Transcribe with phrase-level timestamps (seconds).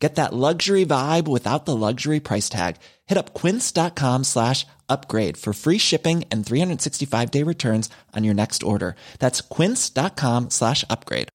[0.00, 2.76] Get that luxury vibe without the luxury price tag.
[3.06, 8.62] Hit up quince.com slash upgrade for free shipping and 365 day returns on your next
[8.62, 8.96] order.
[9.18, 11.28] That's quince.com slash upgrade.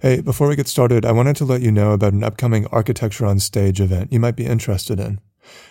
[0.00, 3.24] Hey, before we get started, I wanted to let you know about an upcoming Architecture
[3.24, 5.18] on Stage event you might be interested in.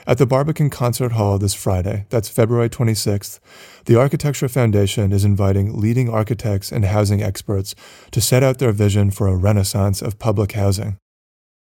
[0.06, 3.40] At the Barbican Concert Hall this Friday, that's February 26th,
[3.86, 7.76] the Architecture Foundation is inviting leading architects and housing experts
[8.12, 10.98] to set out their vision for a renaissance of public housing.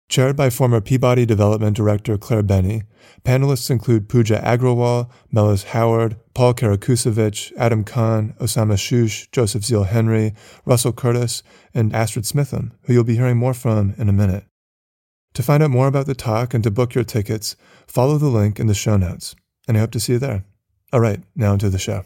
[0.08, 2.82] Chaired by former Peabody Development Director Claire Bennie,
[3.24, 10.32] panelists include Pooja Agrawal, Mellis Haward, Paul Karakusevic, Adam Khan, Osama Shush, Joseph Zeal Henry,
[10.64, 11.42] Russell Curtis,
[11.74, 14.44] and Astrid Smitham, who you'll be hearing more from in a minute.
[15.36, 17.56] To find out more about the talk and to book your tickets,
[17.86, 19.36] follow the link in the show notes.
[19.68, 20.44] And I hope to see you there.
[20.94, 22.04] All right, now into the show.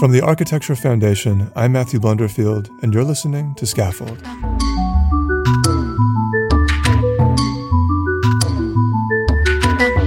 [0.00, 4.18] From the Architecture Foundation, I'm Matthew Blunderfield, and you're listening to Scaffold.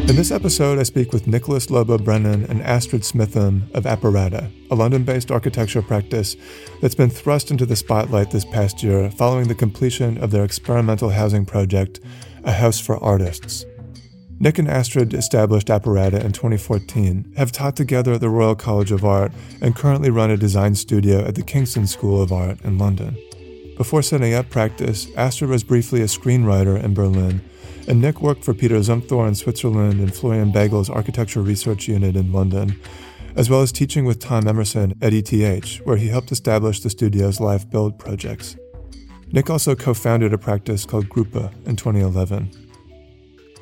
[0.08, 4.75] In this episode, I speak with Nicholas Lobo Brennan and Astrid Smitham of Apparata, a
[4.75, 6.38] London based architecture practice
[6.81, 11.09] that's been thrust into the spotlight this past year following the completion of their experimental
[11.09, 12.00] housing project,
[12.45, 13.66] A House for Artists.
[14.39, 19.03] Nick and Astrid established Apparata in 2014, have taught together at the Royal College of
[19.03, 23.17] Art, and currently run a design studio at the Kingston School of Art in London.
[23.75, 27.41] Before setting up practice, Astrid was briefly a screenwriter in Berlin
[27.88, 32.34] and Nick worked for Peter Zumthor in Switzerland and Florian Beigel's Architecture Research Unit in
[32.34, 32.78] London,
[33.36, 37.40] as well as teaching with Tom Emerson at ETH, where he helped establish the studio's
[37.40, 38.58] live build projects.
[39.32, 42.52] Nick also co founded a practice called Grupa in 2011.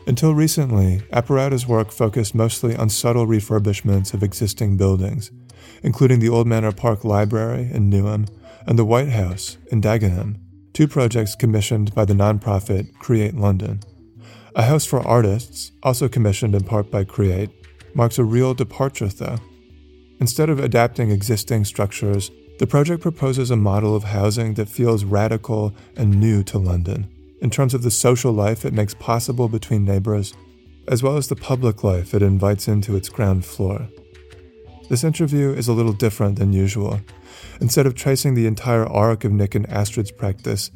[0.07, 5.31] Until recently, Apparata's work focused mostly on subtle refurbishments of existing buildings,
[5.81, 8.27] including the Old Manor Park Library in Newham
[8.67, 10.37] and the White House in Dagenham,
[10.73, 13.81] two projects commissioned by the nonprofit Create London.
[14.57, 17.49] A House for Artists, also commissioned in part by Create,
[17.93, 19.35] marks a real departure, though.
[20.21, 25.75] Instead of adapting existing structures, the project proposes a model of housing that feels radical
[25.97, 27.05] and new to London,
[27.41, 30.33] in terms of the social life it makes possible between neighbors,
[30.87, 33.89] as well as the public life it invites into its ground floor.
[34.89, 37.01] This interview is a little different than usual.
[37.59, 40.71] Instead of tracing the entire arc of Nick and Astrid's practice,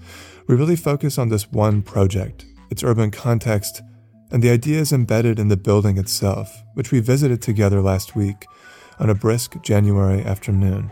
[0.47, 3.81] we really focus on this one project its urban context,
[4.31, 8.45] and the ideas embedded in the building itself, which we visited together last week
[8.99, 10.91] on a brisk January afternoon.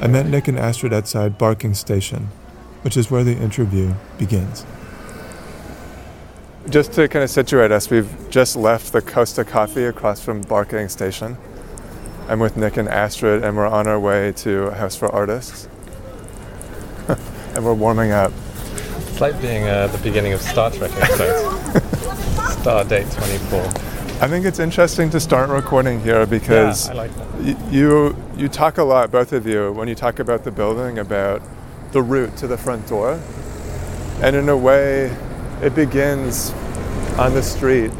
[0.00, 2.28] I met Nick and Astrid outside Barking Station,
[2.82, 4.66] which is where the interview begins.
[6.68, 10.88] Just to kind of situate us, we've just left the Costa Coffee across from Barking
[10.88, 11.36] Station.
[12.26, 15.68] I'm with Nick and Astrid, and we're on our way to a House for Artists.
[17.08, 18.32] and we're warming up.
[19.14, 22.52] It's like being uh, the beginning of Star Trek episodes.
[22.60, 23.60] Star date 24.
[23.60, 28.78] I think it's interesting to start recording here because yeah, like y- you you talk
[28.78, 31.42] a lot, both of you, when you talk about the building, about
[31.92, 33.20] the route to the front door,
[34.20, 35.16] and in a way,
[35.62, 36.50] it begins
[37.16, 37.92] on the street.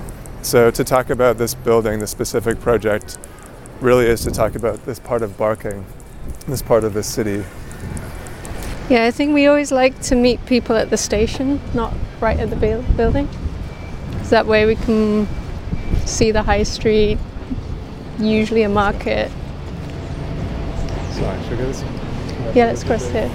[0.42, 3.19] So to talk about this building, this specific project,
[3.81, 5.86] really is to talk about this part of Barking,
[6.48, 7.44] this part of the city.
[8.90, 12.50] Yeah, I think we always like to meet people at the station, not right at
[12.50, 12.56] the
[12.96, 13.28] building.
[14.10, 15.26] Because that way we can
[16.04, 17.18] see the high street,
[18.18, 19.30] usually a market.
[21.12, 21.82] Sorry, should we go this
[22.54, 23.28] Yeah, let's cross here.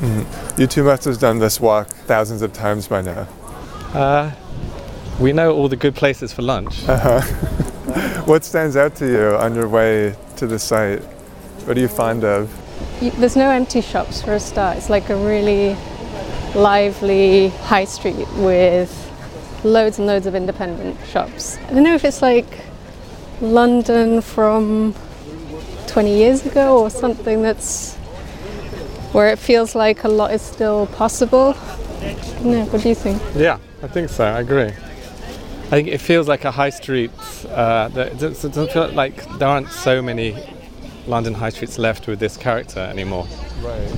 [0.00, 0.60] Mm-hmm.
[0.60, 3.28] You two must have done this walk thousands of times by now.
[3.94, 4.32] Uh,
[5.20, 6.86] we know all the good places for lunch.
[6.88, 7.20] Uh-huh.
[8.24, 11.02] what stands out to you on your way to the site?
[11.64, 12.50] What are you fond of?
[13.00, 14.76] There's no empty shops for a start.
[14.76, 15.76] It's like a really
[16.54, 18.90] lively high street with
[19.64, 21.58] loads and loads of independent shops.
[21.68, 22.46] I don't know if it's like
[23.40, 24.94] London from
[25.88, 27.94] 20 years ago or something that's
[29.12, 31.54] where it feels like a lot is still possible.
[32.42, 33.20] No, what do you think?
[33.34, 34.24] Yeah, I think so.
[34.24, 34.72] I agree.
[35.66, 37.10] I think it feels like a high street.
[37.48, 40.36] Uh, it doesn't feel like there aren't so many
[41.06, 43.26] London high streets left with this character anymore.
[43.62, 43.88] Right.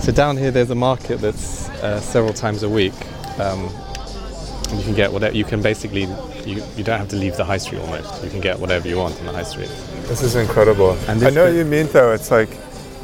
[0.00, 2.94] So down here, there's a market that's uh, several times a week.
[3.38, 3.70] Um,
[4.76, 5.36] you can get whatever.
[5.36, 6.02] You can basically
[6.44, 8.22] you, you don't have to leave the high street almost.
[8.24, 9.68] You can get whatever you want in the high street.
[10.08, 10.92] This is incredible.
[11.08, 12.12] And I know what you mean, though.
[12.12, 12.50] It's like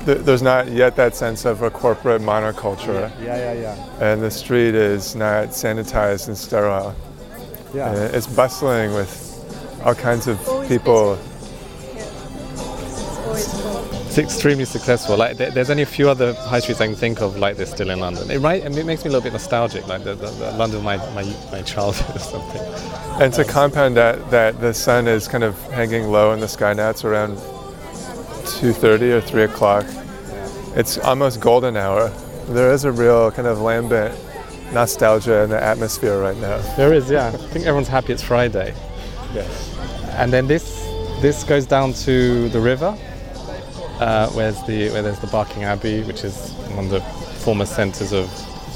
[0.05, 4.13] th- there's not yet that sense of a corporate monoculture, Yeah, yeah, yeah.
[4.13, 6.95] and the street is not sanitized and sterile.
[7.73, 7.93] Yeah.
[7.93, 9.27] And it's bustling with
[9.85, 11.19] all kinds of people.
[13.33, 15.17] It's extremely successful.
[15.17, 17.71] Like there, there's only a few other high streets I can think of like this
[17.71, 18.31] still in London.
[18.31, 20.85] It right, it makes me a little bit nostalgic, like the, the, the London of
[20.85, 22.61] my, my my childhood or something.
[23.23, 26.73] And to compound that, that the sun is kind of hanging low in the sky
[26.73, 26.91] now.
[26.91, 29.87] It's around 2:30 or 3 o'clock.
[30.75, 32.09] It's almost golden hour.
[32.49, 34.19] There is a real kind of lambent
[34.73, 36.59] nostalgia in the atmosphere right now.
[36.77, 37.29] There is, yeah.
[37.29, 38.75] I think everyone's happy it's Friday.
[39.35, 39.77] Yes.
[40.17, 40.81] And then this
[41.21, 42.97] this goes down to the river,
[44.01, 47.01] uh, where's the where there's the Barking Abbey, which is one of the
[47.45, 48.29] former centres of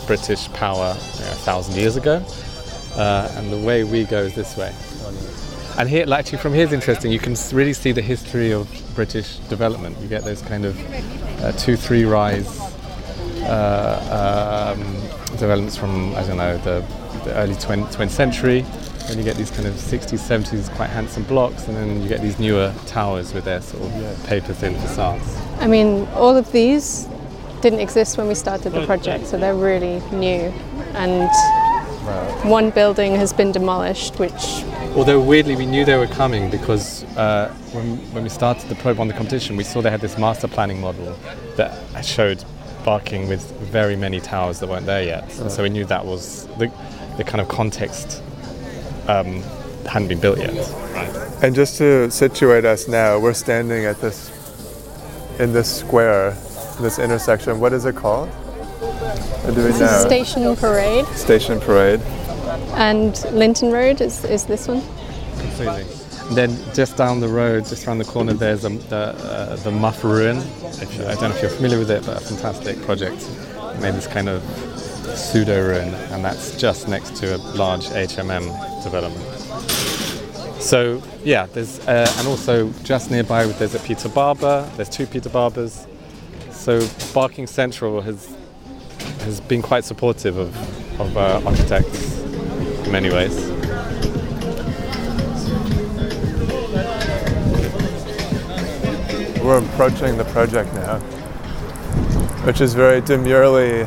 [0.06, 2.25] British power you know, a thousand years ago.
[2.94, 4.73] Uh, and the way we go is this way.
[5.76, 7.11] And here, actually, from here is interesting.
[7.11, 9.99] You can really see the history of British development.
[10.00, 10.79] You get those kind of
[11.43, 12.61] uh, two, three rise
[13.43, 14.82] uh, um,
[15.37, 16.85] developments from I don't know the,
[17.25, 18.65] the early 20th, 20th century.
[19.09, 22.23] Then you get these kind of 60s, 70s quite handsome blocks, and then you get
[22.23, 25.37] these newer towers with their sort of paper thin facades.
[25.61, 27.06] I mean, all of these
[27.61, 30.53] didn't exist when we started the project, so they're really new.
[30.95, 31.31] And
[32.49, 34.65] one building has been demolished, which
[34.97, 39.00] Although weirdly, we knew they were coming because uh, when, when we started the probe
[39.00, 41.17] on the competition, we saw they had this master planning model
[41.57, 42.45] that showed
[42.85, 45.25] Barking with very many towers that weren't there yet.
[45.41, 46.71] And so we knew that was the,
[47.17, 48.23] the kind of context
[49.09, 49.43] um,
[49.87, 50.53] hadn't been built yet.
[51.43, 54.31] And just to situate us now, we're standing at this
[55.39, 56.31] in this square,
[56.81, 57.61] this intersection.
[57.61, 58.29] What is it called?
[58.29, 60.06] What do we this is know?
[60.06, 62.01] Station Parade, Station Parade.
[62.77, 64.81] and Linton Road is, is this one.
[65.39, 65.85] Completely.
[66.29, 69.71] And then just down the road, just around the corner, there's um, the, uh, the
[69.71, 70.39] muf Ruin.
[70.39, 73.29] If you, I don't know if you're familiar with it, but a fantastic project.
[73.75, 74.43] It made this kind of
[75.15, 79.25] pseudo ruin, and that's just next to a large HMM development.
[80.61, 84.71] So yeah, there's uh, and also just nearby there's a Peter Barber.
[84.77, 85.87] There's two Peter Barbers.
[86.51, 88.35] So Barking Central has
[89.21, 90.55] has been quite supportive of
[91.01, 93.51] of uh, architects in many ways.
[99.43, 100.99] We're approaching the project now,
[102.47, 103.87] which is very demurely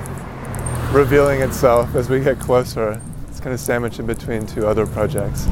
[0.92, 3.02] revealing itself as we get closer.
[3.48, 5.48] Kind of sandwiched in between two other projects.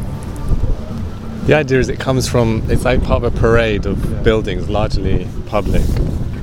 [1.46, 5.30] The idea is it comes from, it's like part of a parade of buildings, largely
[5.46, 5.82] public,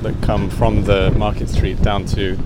[0.00, 2.38] that come from the Market Street down to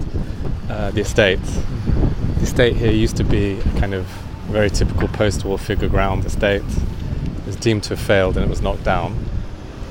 [0.69, 1.39] uh, the estate.
[1.39, 4.07] The estate here used to be a kind of
[4.49, 6.63] very typical post war figure ground estate.
[6.63, 9.17] It was deemed to have failed and it was knocked down.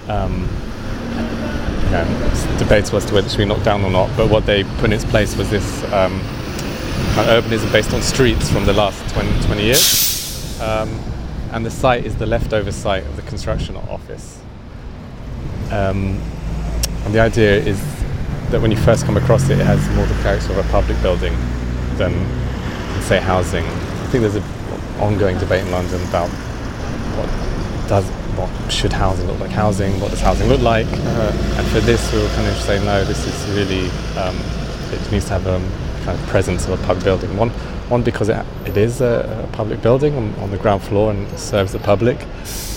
[0.09, 0.41] Um,
[1.85, 4.45] you know, it's as to whether it should be knocked down or not, but what
[4.45, 6.19] they put in its place was this um,
[7.15, 10.59] kind of urbanism based on streets from the last 20, 20 years.
[10.59, 10.89] Um,
[11.53, 14.41] and the site is the leftover site of the construction office.
[15.71, 16.19] Um,
[17.05, 17.81] and the idea is
[18.49, 21.01] that when you first come across it, it has more the character of a public
[21.01, 21.33] building
[21.95, 22.11] than,
[23.03, 23.63] say, housing.
[23.63, 24.43] I think there's an
[24.99, 26.27] ongoing debate in London about
[27.15, 27.29] what
[27.87, 32.11] does what should housing look like housing, what does housing look like, and for this
[32.11, 34.35] we'll kind of say no, this is really um,
[34.91, 37.35] it needs to have a kind of presence of a public building.
[37.35, 37.49] One,
[37.89, 41.27] one because it, it is a, a public building on, on the ground floor and
[41.37, 42.19] serves the public,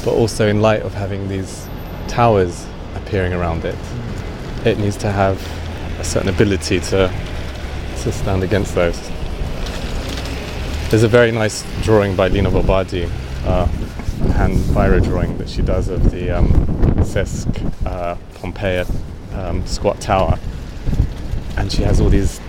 [0.05, 1.69] but also in light of having these
[2.09, 3.77] towers appearing around it,
[4.65, 5.41] it needs to have
[6.01, 7.13] a certain ability to
[8.03, 8.99] to stand against those.
[10.91, 13.09] There's a very nice drawing by Lina Bo Bardi,
[13.45, 13.67] uh,
[14.37, 16.49] hand biro drawing that she does of the um,
[17.03, 18.87] SESC uh, Pompeia
[19.35, 20.39] um, squat tower,
[21.57, 22.41] and she has all these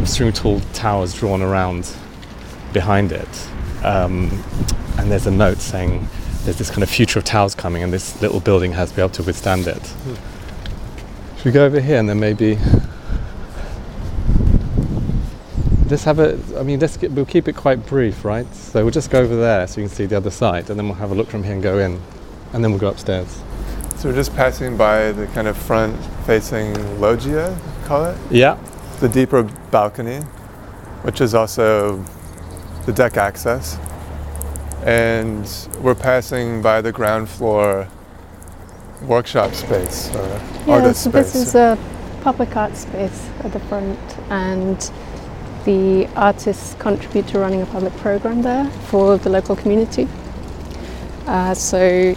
[0.00, 1.92] extremely tall towers drawn around
[2.72, 3.48] behind it.
[3.84, 4.30] Um,
[4.98, 6.08] and there's a note saying
[6.44, 9.02] there's this kind of future of towers coming, and this little building has to be
[9.02, 9.94] able to withstand it.
[11.36, 12.58] Should we go over here and then maybe
[15.88, 16.38] just have a?
[16.58, 18.46] I mean, let's get, we'll keep it quite brief, right?
[18.54, 20.86] So we'll just go over there so you can see the other side, and then
[20.86, 22.00] we'll have a look from here and go in,
[22.52, 23.42] and then we'll go upstairs.
[23.96, 28.58] So we're just passing by the kind of front-facing loggia, call it, Yeah,
[29.00, 30.18] the deeper balcony,
[31.02, 32.04] which is also
[32.86, 33.78] the deck access,
[34.84, 37.88] and we're passing by the ground floor
[39.02, 40.26] workshop space or
[40.66, 41.78] Yeah, artist so this is a
[42.22, 44.90] public art space at the front, and
[45.64, 50.08] the artists contribute to running a public program there for the local community.
[51.26, 52.14] Uh, so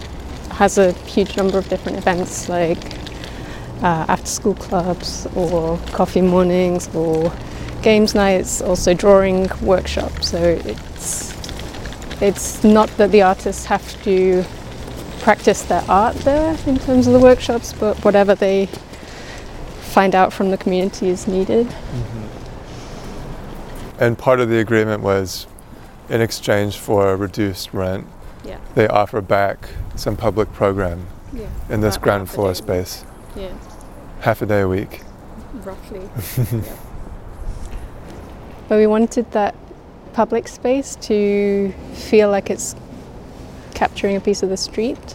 [0.50, 2.93] has a huge number of different events like
[3.84, 7.30] uh, after school clubs or coffee mornings or
[7.82, 10.30] games nights, also drawing workshops.
[10.30, 11.34] So it's
[12.22, 14.42] it's not that the artists have to
[15.20, 18.66] practice their art there in terms of the workshops, but whatever they
[19.80, 21.66] find out from the community is needed.
[21.66, 22.24] Mm-hmm.
[24.02, 25.46] And part of the agreement was
[26.08, 28.06] in exchange for reduced rent,
[28.44, 28.58] yeah.
[28.74, 31.48] they offer back some public program yeah.
[31.68, 33.04] in this ground floor space.
[33.36, 33.52] Yeah.
[34.24, 35.02] Half a day a week.
[35.52, 36.00] Roughly.
[36.66, 36.76] yeah.
[38.68, 39.54] But we wanted that
[40.14, 42.74] public space to feel like it's
[43.74, 45.14] capturing a piece of the street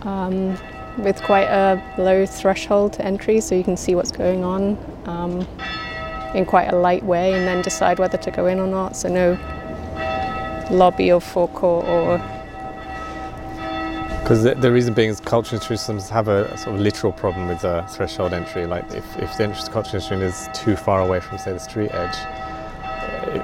[0.00, 0.58] um,
[0.98, 4.76] with quite a low threshold to entry so you can see what's going on.
[5.06, 5.46] Um,
[6.34, 8.96] in quite a light way and then decide whether to go in or not.
[8.96, 9.38] So no
[10.72, 12.41] lobby or forecourt or.
[14.22, 17.60] Because the, the, reason being is cultural institutions have a, sort of literal problem with
[17.62, 18.66] the threshold entry.
[18.66, 21.90] Like if, if the entrance cultural institution is too far away from, say, the street
[21.92, 22.14] edge,
[23.34, 23.42] it,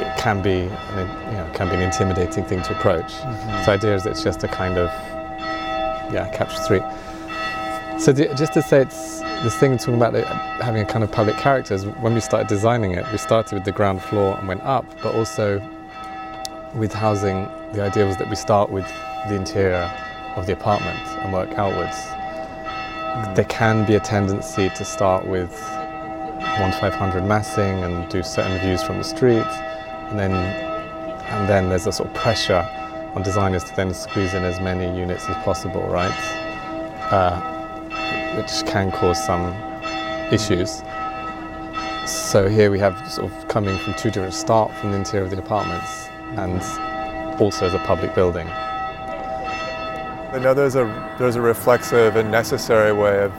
[0.00, 3.12] it can be, an, you know, can be an intimidating thing to approach.
[3.12, 3.58] Mm-hmm.
[3.58, 4.88] So the idea is it's just a kind of,
[6.14, 6.82] yeah, capture street.
[8.00, 10.24] So the, just to say it's this thing talking about it,
[10.62, 13.72] having a kind of public characters, when we started designing it, we started with the
[13.72, 15.60] ground floor and went up, but also
[16.76, 18.86] with housing, the idea was that we start with
[19.28, 19.92] the interior
[20.36, 21.96] of the apartment and work outwards.
[21.96, 23.34] Mm.
[23.34, 25.52] There can be a tendency to start with
[26.60, 29.46] 1 to 500 massing and do certain views from the street,
[30.10, 32.66] and then, and then there's a sort of pressure
[33.14, 36.10] on designers to then squeeze in as many units as possible, right?
[37.10, 37.40] Uh,
[38.36, 39.54] which can cause some
[40.32, 40.82] issues.
[42.06, 45.30] So here we have sort of coming from two different start from the interior of
[45.30, 46.60] the apartments and
[47.40, 48.48] also as a public building.
[50.32, 50.84] I know there's a
[51.18, 53.32] there's a reflexive and necessary way of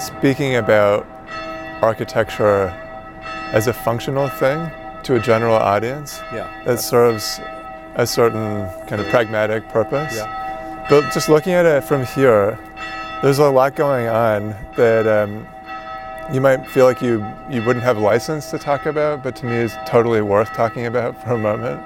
[0.00, 1.06] speaking about
[1.82, 2.68] architecture
[3.52, 4.70] as a functional thing
[5.02, 7.40] to a general audience yeah, that serves
[7.96, 10.16] a certain kind of pragmatic purpose.
[10.16, 10.86] Yeah.
[10.88, 12.58] But just looking at it from here,
[13.22, 15.46] there's a lot going on that um,
[16.32, 19.56] you might feel like you, you wouldn't have license to talk about, but to me
[19.56, 21.82] is totally worth talking about for a moment.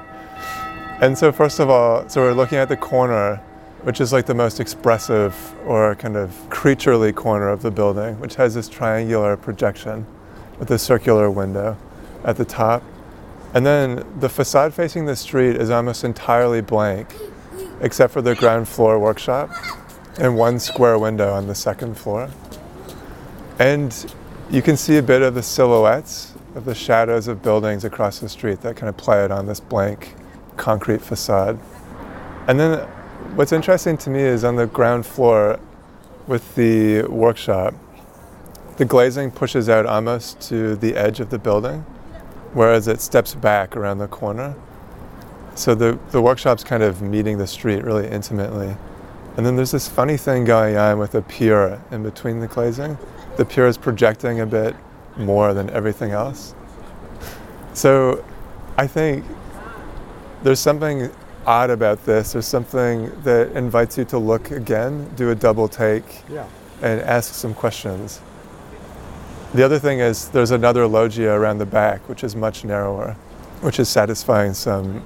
[1.01, 3.41] And so, first of all, so we're looking at the corner,
[3.83, 8.37] which is like the most expressive or kind of creaturely corner of the building, which
[8.37, 10.07] has this triangular projection
[10.59, 11.77] with a circular window
[12.25, 12.83] at the top.
[13.55, 17.15] And then the facade facing the street is almost entirely blank,
[17.81, 19.51] except for the ground floor workshop
[20.19, 22.31] and one square window on the second floor.
[23.59, 24.15] And
[24.51, 28.29] you can see a bit of the silhouettes of the shadows of buildings across the
[28.29, 30.15] street that kind of play out on this blank
[30.57, 31.59] concrete facade.
[32.47, 32.89] And then
[33.35, 35.59] what's interesting to me is on the ground floor
[36.27, 37.75] with the workshop,
[38.77, 41.81] the glazing pushes out almost to the edge of the building,
[42.53, 44.55] whereas it steps back around the corner.
[45.55, 48.77] So the, the workshop's kind of meeting the street really intimately.
[49.37, 52.99] And then there's this funny thing going on with the pier in between the glazing.
[53.37, 54.77] The pier is projecting a bit
[55.17, 56.55] more than everything else.
[57.73, 58.23] So
[58.77, 59.25] I think
[60.43, 61.11] there's something
[61.47, 62.33] odd about this.
[62.33, 66.47] There's something that invites you to look again, do a double take, yeah.
[66.83, 68.21] and ask some questions.
[69.55, 73.17] The other thing is there's another loggia around the back, which is much narrower,
[73.61, 75.03] which is satisfying some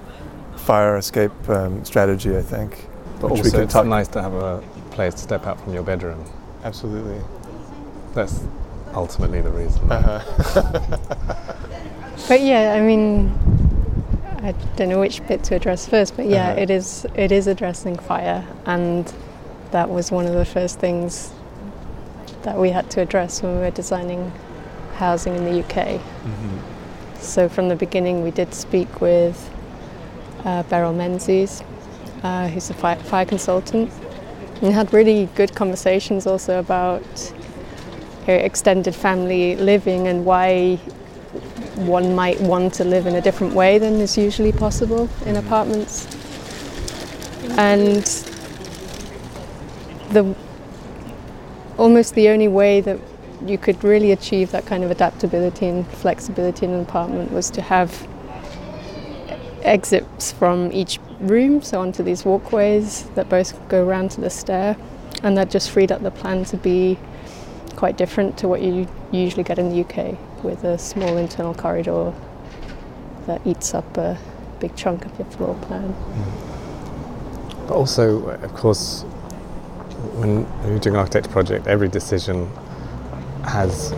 [0.57, 2.87] fire escape um, strategy, I think.
[3.21, 3.87] But also, we can it's talk.
[3.87, 6.25] nice to have a place to step out from your bedroom.
[6.65, 7.21] Absolutely.
[8.15, 8.45] That's
[8.95, 9.91] ultimately the reason.
[9.91, 10.99] Uh-huh.
[12.29, 13.33] but yeah, I mean,
[14.47, 16.61] I don't know which bit to address first, but yeah, uh-huh.
[16.61, 19.13] it is it is addressing fire, and
[19.73, 21.33] that was one of the first things
[22.43, 24.31] that we had to address when we were designing
[24.95, 25.99] housing in the UK.
[25.99, 27.21] Mm-hmm.
[27.21, 29.51] So from the beginning, we did speak with
[30.45, 31.65] uh, Beryl Menzies,
[32.23, 33.91] uh, who's a fire, fire consultant.
[34.63, 37.03] And had really good conversations also about
[38.29, 40.79] extended family living and why
[41.77, 45.45] one might want to live in a different way than is usually possible in mm.
[45.47, 46.07] apartments.
[47.59, 48.05] And
[50.11, 50.35] the
[51.77, 52.99] almost the only way that
[53.45, 57.61] you could really achieve that kind of adaptability and flexibility in an apartment was to
[57.61, 58.09] have
[59.63, 64.77] exits from each room, so onto these walkways that both go around to the stair,
[65.23, 66.99] and that just freed up the plan to be
[67.75, 70.17] quite different to what you usually get in the UK
[70.47, 72.15] with a small internal corridor
[73.27, 74.17] that eats up a
[74.61, 75.93] big chunk of your floor plan.
[77.67, 79.03] But also, of course,
[80.15, 82.49] when you're doing an architecture project, every decision
[83.45, 83.93] has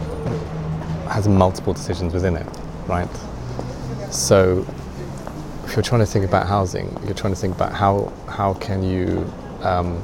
[1.11, 2.47] has multiple decisions within it,
[2.87, 3.09] right?
[4.11, 4.67] So,
[5.65, 8.83] if you're trying to think about housing, you're trying to think about how how can
[8.83, 9.31] you
[9.63, 10.03] um,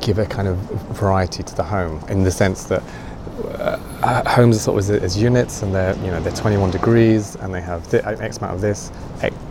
[0.00, 0.56] give a kind of
[0.96, 2.82] variety to the home in the sense that
[3.44, 7.36] uh, homes are sort of as, as, units and they're you know they're 21 degrees
[7.36, 8.90] and they have th- x amount of this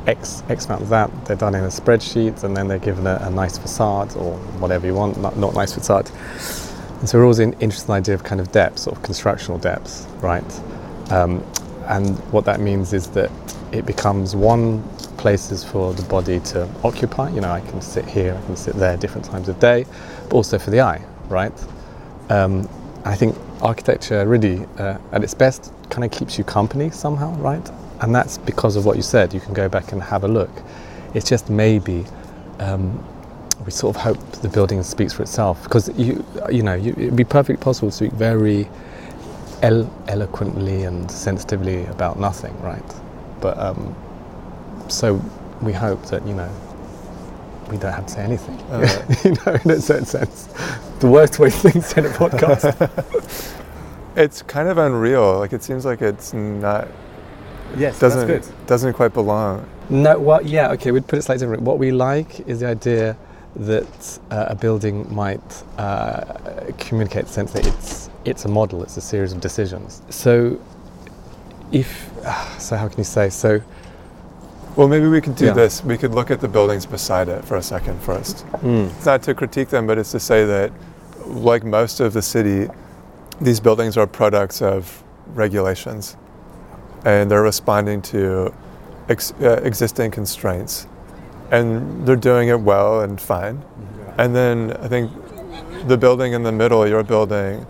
[0.08, 1.26] x x amount of that.
[1.26, 4.86] They're done in a spreadsheet and then they're given a, a nice facade or whatever
[4.88, 6.10] you want not, not nice facade.
[7.00, 9.04] And so we're always in, interested in the idea of kind of depth sort of
[9.04, 10.62] constructional depth right?
[11.12, 11.44] Um,
[11.86, 13.32] and what that means is that
[13.72, 14.84] it becomes one
[15.18, 17.30] places for the body to occupy.
[17.30, 19.86] You know I can sit here I can sit there different times of day
[20.30, 21.54] but also for the eye right?
[22.30, 22.68] Um,
[23.06, 27.70] I think architecture really, uh, at its best, kind of keeps you company somehow, right?
[28.02, 29.34] And that's because of what you said.
[29.34, 30.52] You can go back and have a look.
[31.14, 32.06] It's just maybe
[32.60, 33.04] um,
[33.66, 37.16] we sort of hope the building speaks for itself because you, you know, you, it'd
[37.16, 38.70] be perfectly possible to speak very
[39.64, 42.84] elo- eloquently and sensitively about nothing, right?
[43.42, 43.96] But um,
[44.90, 45.22] so
[45.62, 46.50] we hope that you know
[47.70, 48.58] we don't have to say anything.
[48.68, 50.50] Uh, you know, in a certain sense,
[51.00, 53.56] the worst way things said a podcast.
[54.16, 55.40] it's kind of unreal.
[55.40, 56.88] Like it seems like it's not.
[57.78, 58.68] Yes, doesn't that's good.
[58.68, 59.68] doesn't quite belong.
[59.90, 60.92] No, well, yeah, okay.
[60.92, 61.64] We'd put it slightly different.
[61.64, 63.18] What we like is the idea
[63.56, 66.24] that uh, a building might uh,
[66.78, 68.84] communicate the sense that it's it's a model.
[68.84, 70.02] It's a series of decisions.
[70.10, 70.60] So,
[71.72, 72.12] if
[72.60, 73.62] so, how can you say so?
[74.78, 75.54] Well, maybe we can do yeah.
[75.54, 75.84] this.
[75.84, 78.46] We could look at the buildings beside it for a second first.
[78.58, 78.92] Mm.
[78.96, 80.72] It's not to critique them, but it's to say that,
[81.26, 82.70] like most of the city,
[83.42, 85.04] these buildings are products of
[85.34, 86.16] regulations,
[87.06, 88.54] and they're responding to
[89.10, 90.86] ex- uh, existing constraints,
[91.50, 93.64] and they're doing it well and fine.
[94.20, 95.12] And then I think
[95.88, 97.66] the building in the middle, your building,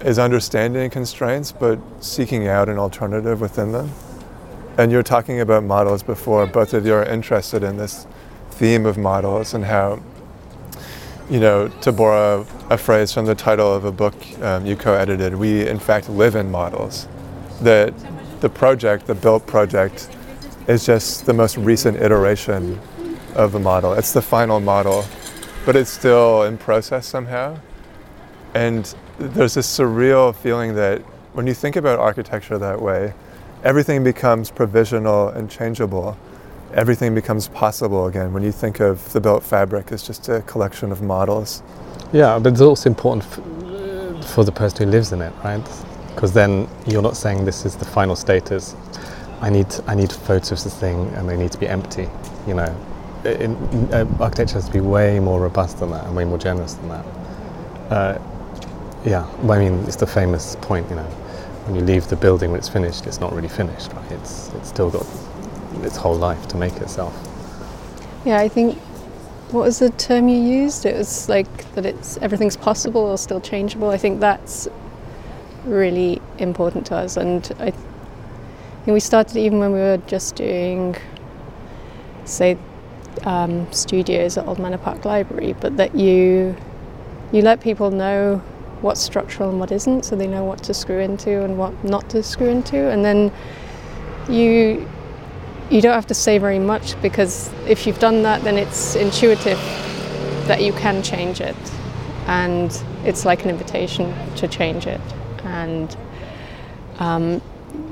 [0.00, 3.92] is understanding constraints but seeking out an alternative within them.
[4.78, 6.46] And you're talking about models before.
[6.46, 8.06] Both of you are interested in this
[8.52, 10.02] theme of models and how,
[11.28, 15.34] you know, to borrow a phrase from the title of a book um, you co-edited,
[15.34, 17.06] we in fact live in models.
[17.60, 17.92] That
[18.40, 20.08] the project, the built project,
[20.68, 22.80] is just the most recent iteration
[23.34, 23.92] of the model.
[23.92, 25.04] It's the final model,
[25.66, 27.58] but it's still in process somehow.
[28.54, 31.02] And there's this surreal feeling that
[31.34, 33.12] when you think about architecture that way,
[33.64, 36.16] everything becomes provisional and changeable.
[36.74, 40.90] Everything becomes possible again when you think of the built fabric as just a collection
[40.90, 41.62] of models.
[42.12, 45.62] Yeah, but it's also important f- for the person who lives in it, right?
[46.14, 48.74] Because then you're not saying this is the final status.
[49.40, 52.08] I need I need photos of the thing, and they need to be empty.
[52.46, 52.76] You know,
[53.24, 53.56] in,
[53.92, 56.88] uh, architecture has to be way more robust than that and way more generous than
[56.88, 57.04] that.
[57.90, 58.18] Uh,
[59.04, 61.06] yeah, I mean, it's the famous point, you know,
[61.64, 64.12] when you leave the building when it's finished, it's not really finished, right?
[64.12, 65.06] It's, it's still got
[65.82, 67.14] its whole life to make itself.
[68.24, 68.78] Yeah, I think
[69.52, 70.86] what was the term you used?
[70.86, 73.90] It was like that it's everything's possible or still changeable.
[73.90, 74.66] I think that's
[75.64, 80.96] really important to us, and I think we started even when we were just doing,
[82.24, 82.58] say,
[83.24, 86.56] um, studios at Old Manor Park Library, but that you
[87.30, 88.42] you let people know
[88.82, 92.10] what's structural and what isn't, so they know what to screw into and what not
[92.10, 92.90] to screw into.
[92.90, 93.32] And then
[94.28, 94.88] you
[95.70, 99.58] you don't have to say very much because if you've done that, then it's intuitive
[100.46, 101.56] that you can change it,
[102.26, 105.00] and it's like an invitation to change it.
[105.44, 105.96] And
[106.98, 107.40] um,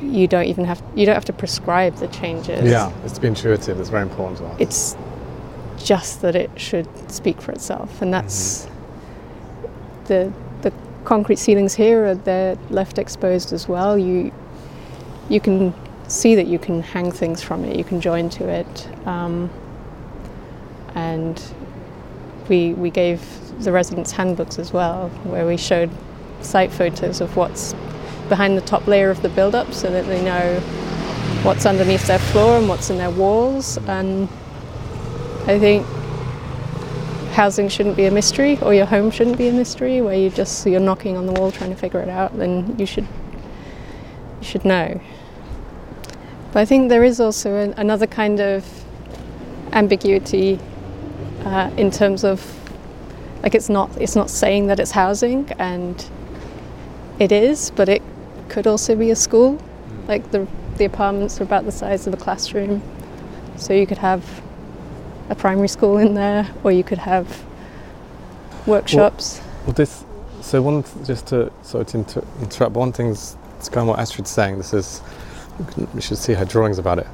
[0.00, 2.70] you don't even have you don't have to prescribe the changes.
[2.70, 3.80] Yeah, it's to be intuitive.
[3.80, 4.38] It's very important.
[4.38, 4.60] to us.
[4.60, 4.96] It's
[5.82, 10.04] just that it should speak for itself, and that's mm-hmm.
[10.06, 10.32] the
[11.04, 13.98] concrete ceilings here are they're left exposed as well.
[13.98, 14.32] You
[15.28, 15.72] you can
[16.08, 17.76] see that you can hang things from it.
[17.76, 19.50] You can join to it, um,
[20.94, 21.42] and
[22.48, 23.20] we we gave
[23.62, 25.90] the residents handbooks as well, where we showed
[26.40, 27.74] site photos of what's
[28.28, 30.60] behind the top layer of the build-up, so that they know
[31.42, 33.76] what's underneath their floor and what's in their walls.
[33.86, 34.28] And
[35.46, 35.86] I think
[37.32, 40.66] housing shouldn't be a mystery or your home shouldn't be a mystery where you just
[40.66, 43.06] you're knocking on the wall trying to figure it out then you should
[44.40, 45.00] you should know
[46.52, 48.64] but I think there is also an, another kind of
[49.72, 50.58] ambiguity
[51.44, 52.44] uh, in terms of
[53.42, 56.10] like it's not it's not saying that it's housing and
[57.18, 58.02] it is, but it
[58.48, 59.58] could also be a school.
[60.08, 62.82] Like the the apartments are about the size of a classroom,
[63.56, 64.42] so you could have
[65.30, 67.42] a primary school in there, or you could have
[68.66, 69.40] workshops.
[69.64, 70.04] Well, this.
[70.42, 72.74] So one, just to sort of inter- interrupt.
[72.74, 74.58] One thing's it's kind of what Astrid's saying.
[74.58, 75.02] This is
[75.94, 77.06] we should see her drawings about it,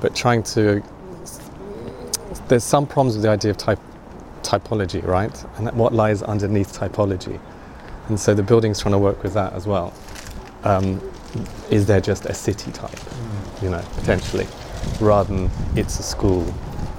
[0.00, 0.82] but trying to.
[2.48, 3.80] There's some problems with the idea of type,
[4.42, 5.44] typology, right?
[5.56, 7.40] And what lies underneath typology,
[8.08, 9.92] and so the building's trying to work with that as well.
[10.64, 11.00] Um,
[11.70, 12.98] is there just a city type,
[13.62, 14.46] you know, potentially,
[15.00, 16.44] rather than it's a school,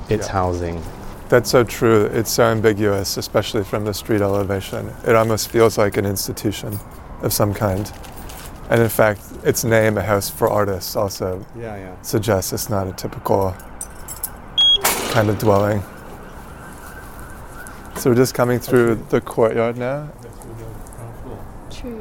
[0.09, 0.31] it's Yeah.
[0.33, 0.81] housing,
[1.29, 2.05] That's so true.
[2.05, 4.93] It's so ambiguous, especially from the street elevation.
[5.05, 6.79] It almost feels like an institution
[7.21, 7.91] of some kind.
[8.69, 11.91] And in fact, its name, A House for Artists, also Yeah, yeah.
[12.01, 13.53] suggests it's not a typical
[15.11, 15.83] kind of dwelling.
[17.97, 20.07] So we're just coming through the courtyard now.
[21.71, 21.99] True.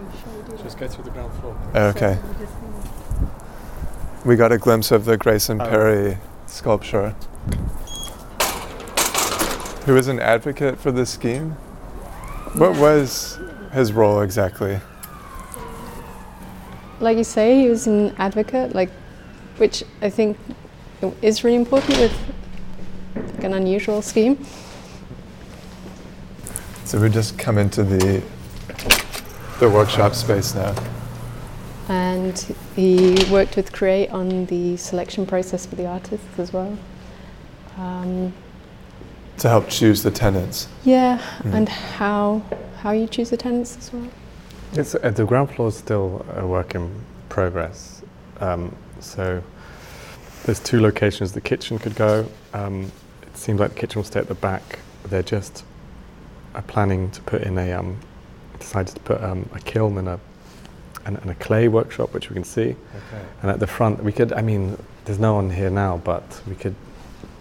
[0.63, 1.57] Just go through the ground floor.
[1.75, 2.17] Okay.
[4.25, 5.67] We got a glimpse of the Grayson Oh.
[5.69, 7.15] Perry sculpture.
[9.87, 11.53] Who was an advocate for this scheme?
[12.57, 13.39] What was
[13.73, 14.81] his role exactly?
[16.99, 18.91] Like you say, he was an advocate, like,
[19.59, 20.37] which I think
[21.23, 22.35] is really important with
[23.15, 24.45] like, an unusual scheme.
[26.85, 28.25] So we just come into the
[29.61, 30.75] the workshop space now.
[31.89, 32.37] And
[32.75, 36.77] he worked with Create on the selection process for the artists as well.
[37.79, 38.33] Um,
[39.39, 40.69] to help choose the tenants.
[40.85, 41.55] yeah, Mhm.
[41.55, 42.43] and how
[42.83, 44.07] how you choose the tenants as well.
[44.73, 46.91] It's uh, the ground floor is still a work in
[47.29, 48.03] progress.
[48.41, 49.43] Um, so
[50.45, 52.27] there's two locations the kitchen could go.
[52.55, 54.79] Um, it seems like the kitchen will stay at the back.
[55.09, 55.65] They're just
[56.55, 57.99] are planning to put in a um,
[58.59, 60.19] decided to put um, a kiln and a
[61.05, 62.71] and, and a clay workshop, which we can see.
[62.71, 63.23] Okay.
[63.43, 64.33] And at the front, we could.
[64.33, 66.75] I mean, there's no one here now, but we could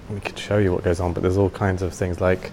[0.10, 1.14] we could show you what goes on.
[1.14, 2.52] But there's all kinds of things like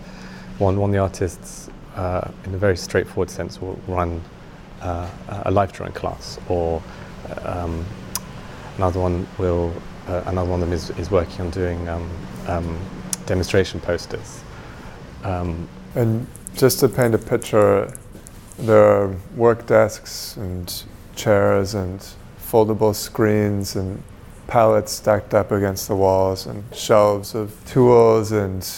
[0.58, 4.20] one one of the artists, uh, in a very straightforward sense, will run
[4.80, 5.08] uh,
[5.44, 6.82] a life drawing class, or
[7.44, 7.84] um,
[8.76, 9.72] another one will
[10.08, 12.10] uh, another one of them is, is working on doing um,
[12.48, 12.78] um,
[13.26, 14.42] demonstration posters.
[15.24, 17.92] Um, And just to paint a picture,
[18.58, 20.84] there are work desks and
[21.14, 22.00] chairs and
[22.40, 24.02] foldable screens and
[24.52, 28.70] pallets stacked up against the walls and shelves of tools and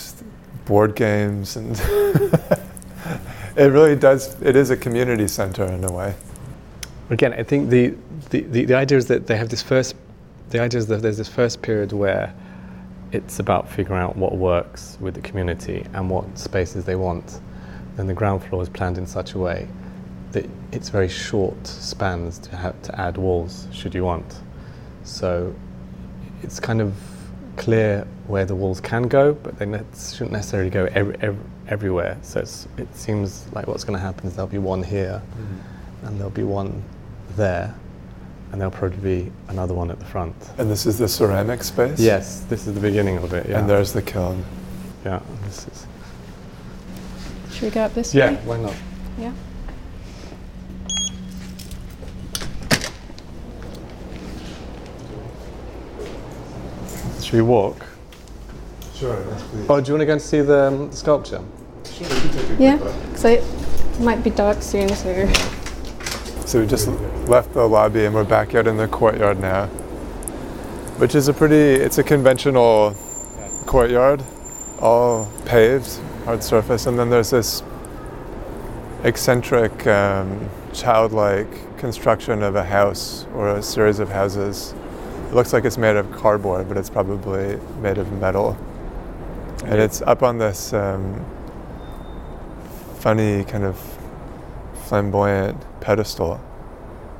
[0.66, 1.72] board games and
[3.56, 6.14] it really does it is a community center in a way.
[7.10, 7.92] again, I think the,
[8.30, 9.96] the, the, the idea is that they have this first,
[10.50, 12.32] the idea is that there's this first period where
[13.10, 17.40] it's about figuring out what works with the community and what spaces they want.
[17.96, 19.66] Then the ground floor is planned in such a way
[20.30, 24.38] that it's very short spans to have to add walls should you want.
[25.02, 25.52] So
[26.44, 26.94] it's kind of
[27.56, 32.18] clear where the walls can go, but they ne- shouldn't necessarily go every, every, everywhere.
[32.22, 36.06] So it's, it seems like what's going to happen is there'll be one here mm-hmm.
[36.06, 36.82] and there'll be one
[37.36, 37.74] there,
[38.52, 40.34] and there'll probably be another one at the front.
[40.58, 41.98] And this is the ceramic space?
[41.98, 43.48] Yes, this is the beginning of it.
[43.48, 44.44] Yeah, And there's the kiln.
[45.04, 45.20] yeah.
[45.44, 45.86] This is
[47.52, 48.26] Should we go up this yeah.
[48.26, 48.32] way?
[48.34, 48.40] Yeah.
[48.44, 48.74] Why not?
[49.18, 49.32] Yeah.
[57.34, 57.84] Should we walk?
[58.94, 59.66] Sure, please.
[59.68, 61.42] Oh, do you want to go and see the, um, the sculpture?
[61.84, 63.44] Sure, we can take Yeah, quick because it
[63.98, 65.26] might be dark soon, so
[66.46, 66.86] So we just
[67.26, 69.66] left the lobby and we're back out in the courtyard now,
[70.98, 72.94] which is a pretty, it's a conventional
[73.66, 74.22] courtyard,
[74.78, 77.64] all paved, hard surface, and then there's this
[79.02, 84.72] eccentric, um, childlike construction of a house or a series of houses.
[85.34, 88.56] It looks like it's made of cardboard, but it's probably made of metal.
[89.64, 91.24] And it's up on this um,
[92.98, 93.76] funny kind of
[94.84, 96.40] flamboyant pedestal.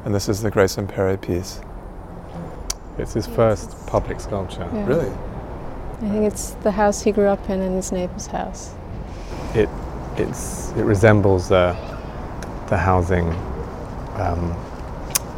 [0.04, 1.60] And this is the Grayson Perry piece.
[2.98, 4.70] It's his first public sculpture.
[4.72, 4.86] yeah.
[4.86, 5.10] Really?
[5.10, 8.76] I think it's the house he grew up in and his neighbor's house.
[9.56, 9.68] It
[10.16, 11.72] it's it resembles uh,
[12.68, 13.30] the housing
[14.20, 14.54] um,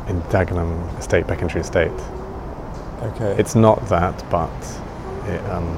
[0.08, 2.15] in Dagenham Estate, Becontree Estate.
[3.07, 3.37] Okay.
[3.38, 4.51] It's not that, but
[5.27, 5.77] it, um,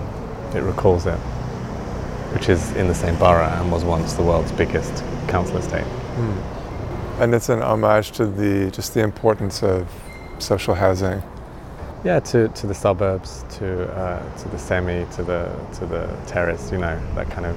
[0.55, 1.19] it recalls it,
[2.33, 5.85] which is in the same borough and was once the world's biggest council estate.
[5.85, 7.23] Hmm.
[7.23, 9.88] And it's an homage to the just the importance of
[10.38, 11.23] social housing.
[12.05, 16.71] Yeah, to, to the suburbs, to uh, to the semi, to the to the terrace.
[16.71, 17.57] You know that kind of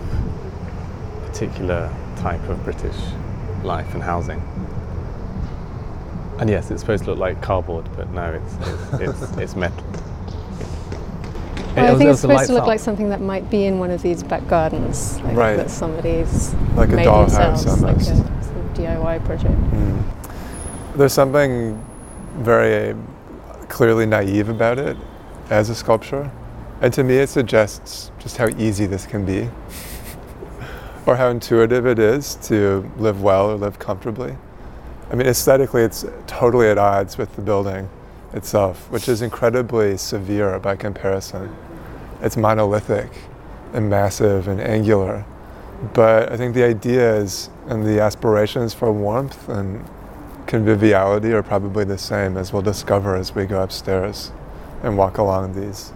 [1.27, 2.97] particular type of British
[3.63, 4.41] life and housing.
[6.41, 9.83] And yes, it's supposed to look like cardboard, but no, it's it's, it's, it's metal.
[11.75, 12.67] Well, I also- think it's supposed to look up.
[12.67, 15.55] like something that might be in one of these back gardens, like Right.
[15.55, 18.09] that somebody's Like a dollhouse themselves, like almost.
[18.09, 18.27] a sort
[18.57, 19.53] of DIY project.
[19.71, 20.03] Mm.
[20.95, 21.81] There's something
[22.39, 22.95] very
[23.69, 24.97] clearly naive about it
[25.51, 26.29] as a sculpture.
[26.81, 29.47] And to me, it suggests just how easy this can be,
[31.05, 34.35] or how intuitive it is to live well or live comfortably.
[35.11, 37.89] I mean, aesthetically, it's totally at odds with the building
[38.31, 41.53] itself, which is incredibly severe by comparison.
[42.21, 43.09] It's monolithic
[43.73, 45.25] and massive and angular.
[45.93, 49.85] But I think the ideas and the aspirations for warmth and
[50.47, 54.31] conviviality are probably the same as we'll discover as we go upstairs
[54.81, 55.91] and walk along these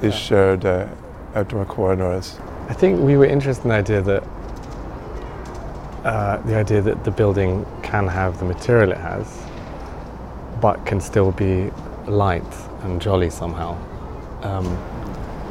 [0.00, 0.86] these shared uh,
[1.34, 2.38] outdoor corridors.
[2.68, 4.22] I think we were interested in the idea that
[6.04, 9.26] uh, the idea that the building can have the material it has,
[10.60, 11.70] but can still be
[12.06, 12.42] light
[12.82, 13.76] and jolly somehow.
[14.42, 14.64] Um,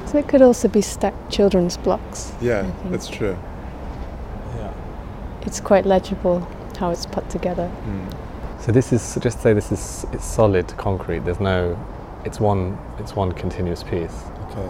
[0.06, 2.32] So it could also be stacked children's blocks.
[2.42, 3.36] Yeah, that's true.
[4.58, 4.72] yeah.
[5.42, 6.48] It's quite legible
[6.80, 7.70] how it's put together.
[8.60, 11.26] So this is just say this is it's solid concrete.
[11.26, 11.76] There's no,
[12.26, 14.16] it's one it's one continuous piece.
[14.50, 14.70] Okay.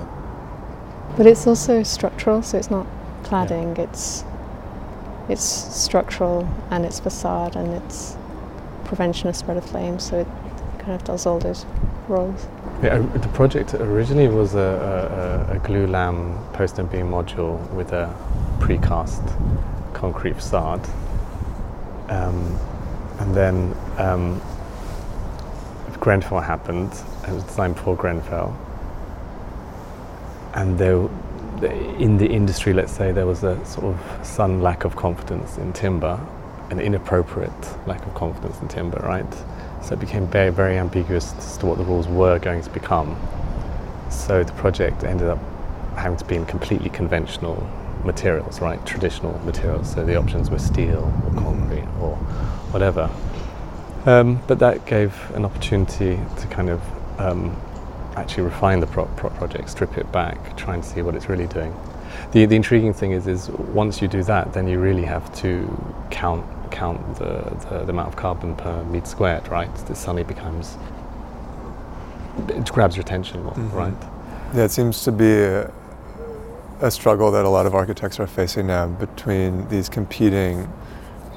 [1.17, 2.85] But it's also structural, so it's not
[3.23, 3.77] cladding.
[3.77, 4.23] It's
[5.29, 8.15] it's structural and it's facade and it's
[8.85, 10.03] prevention of spread of flames.
[10.09, 10.27] So it
[10.79, 11.65] kind of does all those
[12.07, 12.47] roles.
[12.81, 14.59] Yeah, uh, the project originally was a,
[15.49, 18.13] a, a- a glulam post and beam module with a
[18.59, 19.23] precast
[19.93, 20.87] concrete facade.
[22.09, 22.57] Um,
[23.19, 24.39] and then um,
[25.99, 26.91] Grenfell happened,
[27.27, 28.55] it was designed before Grenfell.
[30.53, 31.09] And there,
[31.63, 35.73] in the industry, let's say, there was a sort of sudden lack of confidence in
[35.73, 36.19] timber,
[36.69, 39.25] an inappropriate lack of confidence in timber, right?
[39.83, 43.17] So it became very, very ambiguous as to what the rules were going to become.
[44.09, 45.39] So the project ended up
[45.95, 47.67] having to be in completely conventional
[48.03, 48.83] materials, right?
[48.85, 49.93] Traditional materials.
[49.93, 52.15] So the options were steel or concrete or
[52.71, 53.09] whatever.
[54.05, 56.81] Um, but that gave an opportunity to kind of
[57.19, 57.55] um,
[58.17, 61.47] actually refine the pro- pro- project, strip it back, try and see what it's really
[61.47, 61.73] doing.
[62.31, 65.67] The, the intriguing thing is, is once you do that, then you really have to
[66.09, 69.73] count count the, the, the amount of carbon per meter squared, right?
[69.87, 70.77] This suddenly becomes
[72.49, 73.73] it grabs your attention more, Mhm.
[73.73, 73.93] right?
[74.53, 75.71] Yeah, it seems to be a,
[76.81, 80.67] a struggle that a lot of architects are facing now between these competing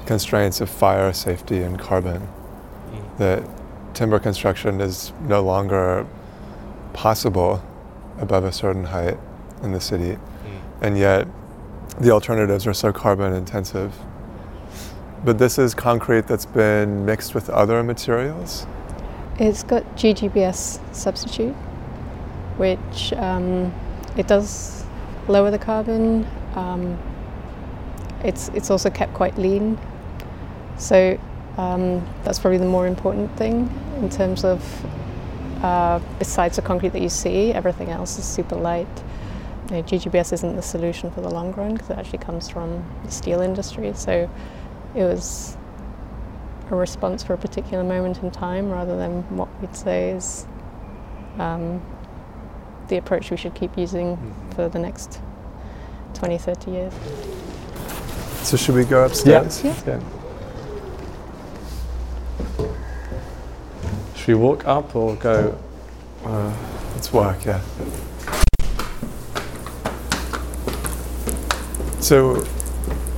[0.05, 2.27] constraints of fire, safety, and carbon.
[3.17, 3.43] That
[3.93, 6.05] timber construction is no longer
[6.93, 7.63] possible
[8.19, 9.17] above a certain height
[9.63, 10.17] in the city,
[10.81, 11.27] and yet
[11.99, 13.93] the alternatives are so carbon intensive.
[15.23, 18.65] But this is concrete that's been mixed with other materials.
[19.39, 21.53] It's got GGBS substitute,
[22.57, 23.73] which um,
[24.17, 24.83] it does
[25.27, 26.27] lower the carbon.
[26.55, 26.97] Um,
[28.23, 29.79] it's it's also kept quite lean,
[30.77, 31.19] so
[31.57, 34.61] um, that's probably the more important thing in terms of
[35.61, 38.87] uh, besides the concrete that you see, everything else is super light.
[39.69, 42.83] You know, GGBS isn't the solution for the long run because it actually comes from
[43.05, 43.93] the steel industry.
[43.93, 44.29] So
[44.95, 45.55] it was
[46.69, 50.45] a response for a particular moment in time rather than what we'd say is
[51.37, 51.81] um,
[52.87, 54.17] the approach we should keep using
[54.55, 55.21] for the next
[56.15, 56.93] 20, 30 years.
[58.41, 59.63] So should we go upstairs?
[59.63, 59.75] Yeah.
[59.85, 59.99] Yeah.
[64.21, 65.57] Should we walk up or go?
[66.23, 66.55] Uh,
[66.93, 67.59] let's walk, yeah.
[71.99, 72.45] So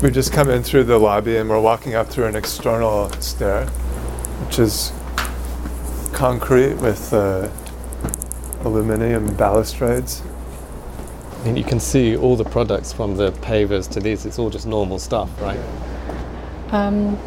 [0.02, 3.66] we've just come in through the lobby and we're walking up through an external stair,
[3.66, 4.94] which is
[6.14, 7.50] concrete with uh,
[8.62, 10.22] aluminum balustrades.
[11.42, 14.26] I mean, you can see all the products from the pavers to these.
[14.26, 15.60] It's all just normal stuff, right?
[16.72, 17.20] Um,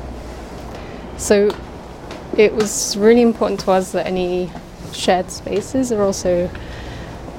[1.19, 1.51] so
[2.37, 4.51] it was really important to us that any
[4.93, 6.51] shared spaces are also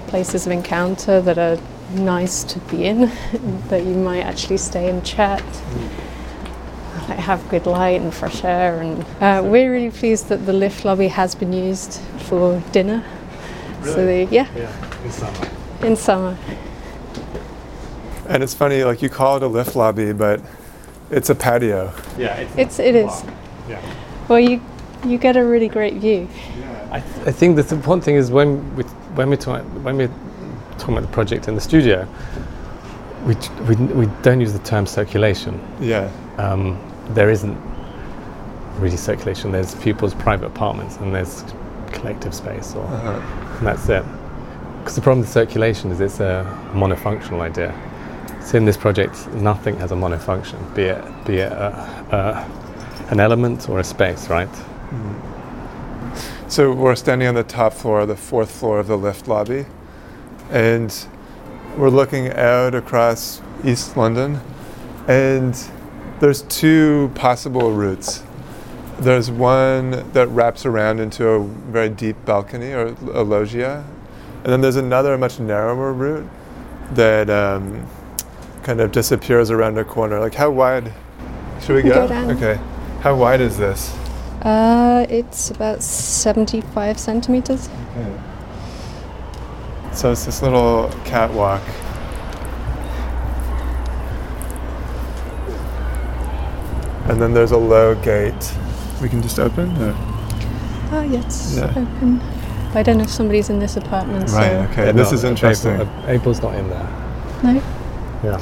[0.07, 1.57] places of encounter that are
[1.93, 3.11] nice to be in,
[3.69, 5.43] that you might actually stay and chat,
[7.09, 8.79] like have good light and fresh air.
[8.81, 13.03] And uh, we're really pleased that the lift lobby has been used for dinner.
[13.83, 15.49] So they, yeah, Yeah, in summer.
[15.83, 16.37] in summer.
[18.27, 20.41] And it's funny, like you call it a lift lobby, but
[21.09, 21.93] it's a patio.
[22.17, 23.23] Yeah, it's, It's it is.
[23.69, 23.79] yeah.
[24.27, 24.61] Well, you
[25.07, 26.27] you get a really great view.
[26.91, 28.83] I, th- I think the th- one thing is when we
[29.15, 30.11] when we talk when we're
[30.77, 32.07] talking about the project in the studio,
[33.25, 35.59] we t- we, we don't use the term circulation.
[35.81, 36.09] Yeah.
[36.37, 36.77] Um,
[37.13, 37.57] there isn't
[38.79, 39.51] really circulation.
[39.51, 41.43] There's people's private apartments and there's
[41.91, 43.57] collective space, or Uh-huh.
[43.57, 44.03] and that's it.
[44.79, 47.73] Because the problem with circulation is it's a monofunctional idea.
[48.41, 51.73] So in this project, nothing has a monofunction, be it be it a,
[52.11, 54.47] a, an element or a space, right?
[56.47, 59.65] So we're standing on the top floor, the fourth floor of the lift lobby,
[60.49, 61.07] and
[61.77, 64.39] we're looking out across East London,
[65.07, 65.55] and
[66.19, 68.23] there's two possible routes.
[68.99, 73.85] There's one that wraps around into a very deep balcony or a loggia,
[74.43, 76.27] and then there's another much narrower route
[76.93, 77.85] that um,
[78.63, 80.19] kind of disappears around a corner.
[80.19, 80.93] Like how wide?
[81.61, 82.07] Should we go?
[82.07, 82.29] go.
[82.31, 82.59] Okay.
[83.01, 83.95] How wide is this?
[84.41, 87.69] Uh, it's about 75 centimeters.
[87.95, 88.19] Okay.
[89.93, 91.61] So it's this little catwalk.
[97.09, 98.53] And then there's a low gate.
[99.01, 99.69] We can just open?
[99.81, 99.95] Or?
[100.91, 101.69] Oh, yes, Yeah.
[101.69, 102.19] open.
[102.73, 104.29] But I don't know if somebody's in this apartment.
[104.31, 104.85] Right, so okay.
[104.87, 105.73] Yeah, this no, is interesting.
[105.75, 106.87] April, April's not in there.
[107.43, 107.61] No.
[108.23, 108.41] Yeah.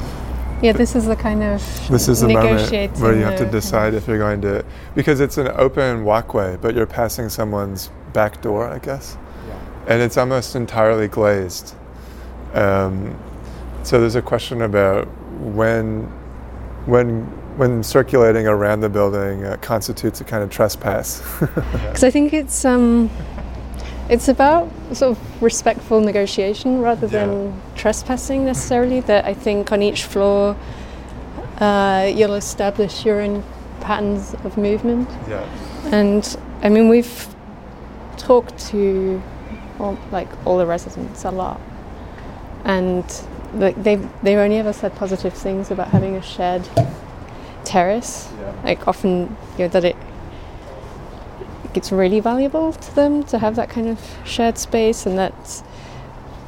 [0.66, 3.48] Yeah, this is the kind of This is the moment negotiating where you have to
[3.48, 4.64] decide if you're going to,
[4.96, 9.16] because it's an open walkway, but you're passing someone's back door, I guess.
[9.86, 11.76] And it's almost entirely glazed.
[12.52, 13.16] Um,
[13.84, 15.06] so there's a question about
[15.38, 16.02] when,
[16.86, 17.20] when,
[17.56, 21.22] when circulating around the building uh, constitutes a kind of trespass.
[21.40, 23.08] Because I think it's um,
[24.08, 27.26] it's about sort of respectful negotiation rather Yeah.
[27.26, 29.00] than trespassing necessarily.
[29.00, 30.56] That I think on each floor,
[31.60, 33.42] uh, you'll establish your own
[33.80, 35.08] patterns of movement.
[35.28, 35.40] yeah.
[35.92, 37.28] And I mean, we've
[38.16, 39.20] talked to
[39.78, 41.60] all, like all the residents a lot,
[42.64, 43.04] and
[43.54, 46.68] like they've they've only ever said positive things about having a shared
[47.64, 48.28] terrace.
[48.40, 48.52] Yeah.
[48.64, 49.96] Like often, you know, that it
[51.76, 55.62] it's really valuable to them to have that kind of shared space, and that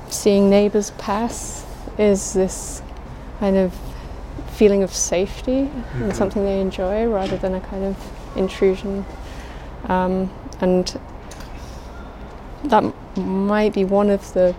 [0.08, 1.64] seeing neighbours pass
[1.98, 2.82] is this
[3.40, 3.74] kind of
[4.52, 7.96] feeling of safety and something they enjoy rather than a kind of
[8.36, 9.04] intrusion.
[9.84, 10.98] Um, and
[12.64, 14.54] that m- might be one of the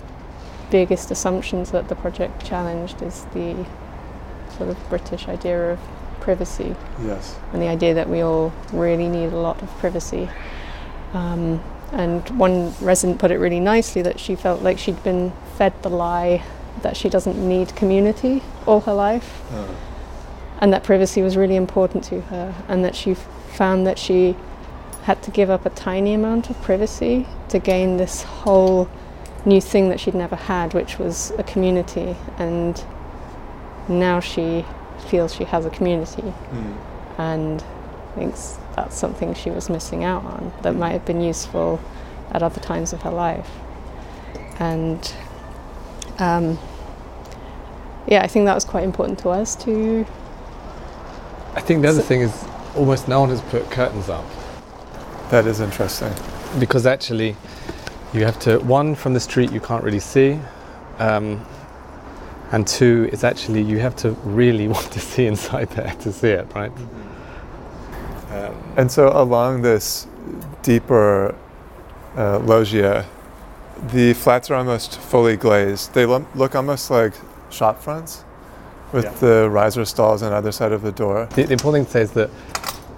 [0.71, 3.65] biggest assumptions that the project challenged is the
[4.58, 5.79] sort of British idea of
[6.21, 7.36] privacy Yes.
[7.53, 10.29] and the idea that we all really need a lot of privacy.
[11.13, 15.74] Um, and one resident put it really nicely that she felt like she'd been fed
[15.82, 16.43] the lie
[16.84, 19.41] that she doesn't need community all her life.
[20.62, 24.36] And that privacy was really important to her and that she found that she
[25.04, 28.88] had to give up a tiny amount of privacy to gain this whole
[29.45, 32.15] new thing that she'd never had which was a community.
[32.38, 32.84] And
[33.88, 34.63] now she
[35.08, 36.34] feels she has a community
[37.17, 37.63] and
[38.13, 41.80] thinks that's something she was missing out on that might have been useful
[42.32, 43.50] at other times of her life.
[44.60, 45.02] And
[46.18, 46.58] um,
[48.08, 50.06] yeah I think that was quite important to us to
[51.56, 54.26] I think the other So- thing is almost no one has put curtains up.
[55.32, 56.13] That is interesting.
[56.60, 57.36] because actually
[58.13, 60.39] you have to one from the street you can't really see
[61.00, 61.46] um,
[62.52, 64.12] and two it's actually you have to
[64.42, 66.72] really want to see inside there to see it right
[68.32, 70.08] um, And so along this
[70.63, 71.36] deeper
[72.18, 73.06] uh, loggia,
[73.94, 75.94] the flats are almost fully glazed.
[75.94, 77.13] They lo- look almost like
[77.50, 78.24] shop fronts
[78.92, 79.12] with Yeah.
[79.20, 81.28] the riser stalls on either side of the door.
[81.36, 82.30] the, the important thing to say is that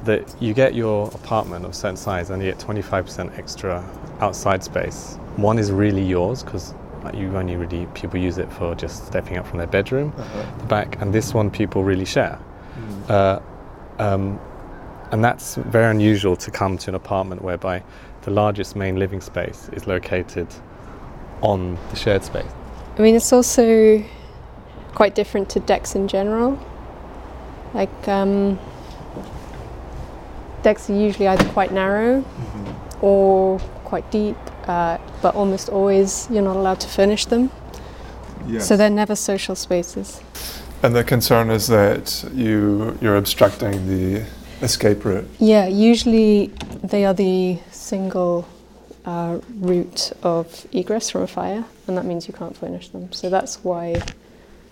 [0.03, 3.83] that you get your apartment of a certain size and you get 25% extra
[4.19, 6.73] outside space one is really yours because
[7.13, 10.11] you only really people use it for just stepping up from their bedroom
[10.57, 12.39] the back, and this one people really share.
[13.09, 13.39] Uh,
[13.99, 14.39] um,
[15.11, 17.83] and that's very unusual to come to an apartment whereby
[18.23, 20.47] the largest main living space is located
[21.41, 22.51] on the shared space.
[22.97, 24.03] I mean, it's also
[24.93, 26.59] quite different to decks in general.
[27.73, 28.59] Like, um,
[30.61, 32.23] decks are usually either quite narrow
[33.01, 37.51] or quite deep, uh, but almost always you're not allowed to furnish them.
[38.59, 40.21] So they're never social spaces.
[40.83, 44.25] And the concern is that you you're obstructing the
[44.61, 45.27] escape route.
[45.39, 46.47] Yeah, usually
[46.83, 48.47] they are the single
[49.05, 53.11] uh, route of egress from a fire, and that means you can't furnish them.
[53.11, 54.01] So that's why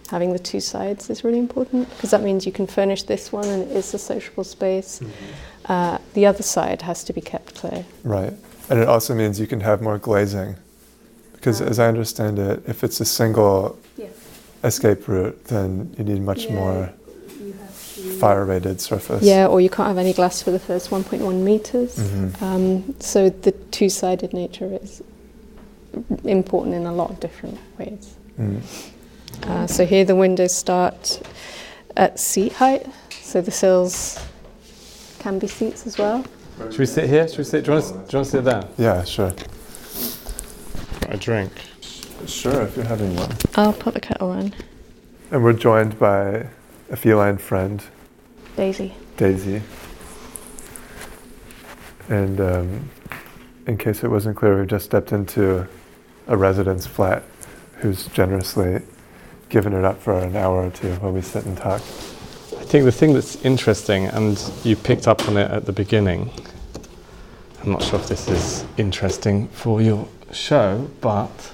[0.09, 3.47] having the two sides is really important, because that means you can furnish this one
[3.47, 5.01] and it is a sociable space.
[5.65, 7.85] Uh, the other side has to be kept clear.
[8.03, 8.33] Right.
[8.69, 10.55] And it also means you can have more glazing.
[11.33, 14.07] Because as I understand it, if it's a single Yeah.
[14.63, 16.55] escape route, then you need much Yeah.
[16.55, 16.89] more.
[17.99, 19.23] You have fire rated surface.
[19.23, 21.95] Yeah, or you can't have any glass for the first 1.1 meters.
[21.97, 22.41] Mhm.
[22.41, 25.01] Um, so the two sided nature is
[26.23, 28.13] important in a lot of different ways.
[28.39, 28.61] Mm.
[29.43, 31.21] Uh, so here the windows start
[31.97, 32.85] at seat height,
[33.21, 34.19] so the sills
[35.19, 36.23] can be seats as well.
[36.69, 37.27] Should we sit here?
[37.27, 37.65] Should we sit?
[37.65, 38.63] Do you want to, do you want to sit there?
[38.77, 39.33] Yeah, sure.
[41.09, 41.51] A drink.
[42.27, 43.31] Sure, if you're having one.
[43.55, 44.53] I'll put the kettle on.
[45.31, 46.47] And we're joined by
[46.89, 47.83] a feline friend,
[48.55, 48.93] Daisy.
[49.17, 49.61] Daisy.
[52.09, 52.89] And um,
[53.67, 55.67] in case it wasn't clear, we've just stepped into
[56.27, 57.23] a residence flat
[57.77, 58.81] who's generously
[59.49, 61.81] given it up for an hour or two while we sit and talk.
[61.81, 66.31] I think the thing that's interesting, and you picked up on it at the beginning,
[67.63, 71.51] I'm not sure if this is interesting for your show, but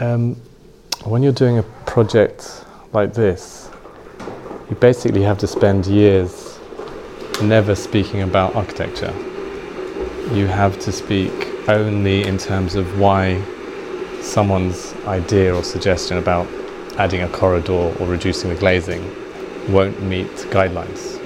[0.00, 0.36] um,
[1.04, 3.65] when you're doing a project like this,
[4.68, 6.58] you basically have to spend years
[7.42, 9.12] never speaking about architecture.
[10.32, 11.32] You have to speak
[11.68, 13.42] only in terms of why
[14.22, 16.48] someone's idea or suggestion about
[16.98, 19.04] adding a corridor or reducing the glazing
[19.72, 21.16] won't meet guidelines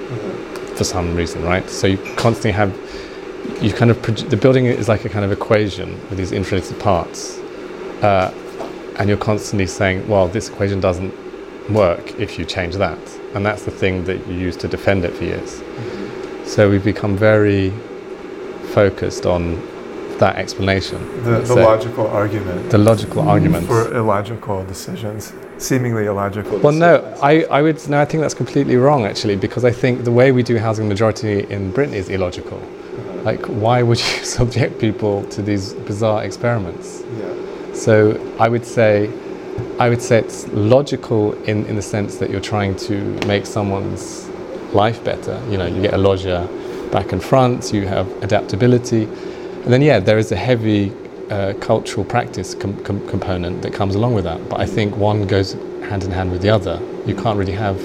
[0.76, 1.68] for some reason, right?
[1.70, 2.76] So you constantly have,
[3.62, 7.38] you kind of, the building is like a kind of equation with these interrelated parts.
[8.02, 8.34] Uh,
[8.98, 11.14] and you're constantly saying, well, this equation doesn't
[11.68, 12.98] work if you change that.
[13.34, 15.62] And that's the thing that you use to defend it for years.
[16.44, 17.70] So we've become very
[18.74, 19.60] focused on
[20.18, 20.98] that explanation.
[21.24, 23.66] The, the So logical argument the logical argument.
[23.66, 26.96] for illogical decisions, seemingly illogical Well, no.
[27.22, 30.30] I, I would no, I think that's completely wrong actually, because I think the way
[30.32, 32.60] we do housing majority in Britain is illogical.
[33.24, 37.02] Like, why would you subject people to these bizarre experiments?
[37.18, 37.74] Yeah.
[37.74, 39.10] So I would say,
[39.80, 42.94] I would say it's logical in, in the sense that you're trying to
[43.26, 44.28] make someone's
[44.74, 45.40] life better.
[45.48, 46.46] You know, you get a loggia
[46.92, 50.92] back and front, you have adaptability, and then yeah, there is a heavy
[51.30, 54.50] uh, cultural practice com- com- component that comes along with that.
[54.50, 55.54] But I think one goes
[55.88, 56.78] hand in hand with the other.
[57.06, 57.80] You can't really have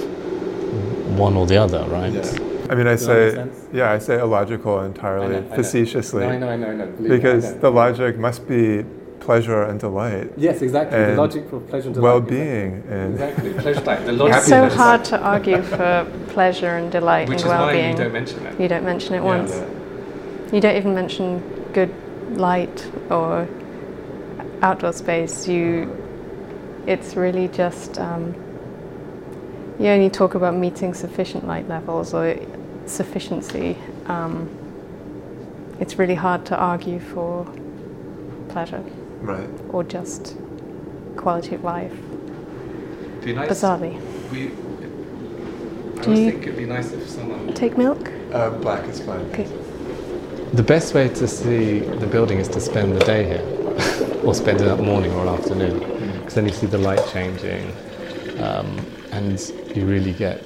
[1.17, 2.11] one or the other, right?
[2.11, 2.39] Yeah.
[2.69, 5.55] I mean, I Does say, yeah, I say illogical entirely, I know, I know.
[5.55, 6.85] facetiously, No, I know, I know, I know.
[6.87, 7.59] Believe me, I because know.
[7.59, 8.83] the logic must be
[9.19, 10.97] pleasure and delight, yes, exactly.
[10.97, 12.09] and the logic for pleasure and delight.
[12.13, 14.05] well-being, and Exactly, pleasure delight.
[14.05, 17.91] The It's so hard to argue for pleasure and delight Which and is well-being.
[17.91, 18.59] you don't mention it.
[18.59, 19.23] You don't mention it Yeah.
[19.23, 19.51] once.
[20.53, 21.41] You don't even mention
[21.73, 21.91] good
[22.37, 23.47] light or
[24.61, 25.47] outdoor space.
[25.47, 25.89] You,
[26.85, 28.35] it's really just um,
[29.79, 32.35] you only talk about meeting sufficient light levels or
[32.85, 33.77] sufficiency.
[34.05, 34.49] Um,
[35.79, 37.45] it's really hard to argue for
[38.49, 38.83] pleasure
[39.25, 39.49] right.
[39.69, 40.37] or just
[41.17, 41.93] quality of life.
[43.23, 43.49] Be nice.
[43.49, 43.99] Bizarrely,
[44.31, 47.53] We, I Do always you- think it'd be nice if someone.
[47.53, 48.11] take milk.
[48.31, 49.21] Uh, black is fine.
[49.31, 49.47] Okay.
[50.53, 54.61] The best way to see the building is to spend the day here, or spend
[54.61, 55.79] it morning or afternoon,
[56.19, 57.71] because then you see the light changing,
[58.39, 58.77] um,
[59.11, 59.39] and
[59.75, 60.43] you really get.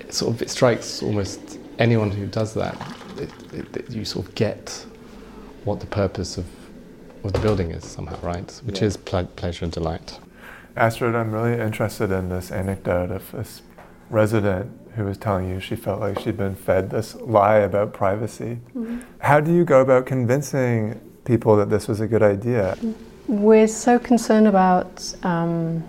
[0.00, 2.76] It sort of it strikes almost anyone who does that.
[3.18, 4.86] It, it, it- you sort of get
[5.66, 6.46] what the purpose of,
[7.24, 8.50] of the building is somehow, right?
[8.64, 8.86] Which Yeah.
[8.86, 10.18] is ple- pleasure and delight.
[10.76, 13.62] Astrid, I'm really interested in this anecdote of this
[14.08, 18.60] resident who was telling you she felt like she'd been fed this lie about privacy.
[19.18, 22.76] How do you go about convincing people that this was a good idea?
[23.26, 25.82] We're so concerned about um,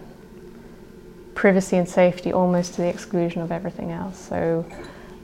[1.36, 4.18] privacy and safety almost to the exclusion of everything else.
[4.18, 4.66] So,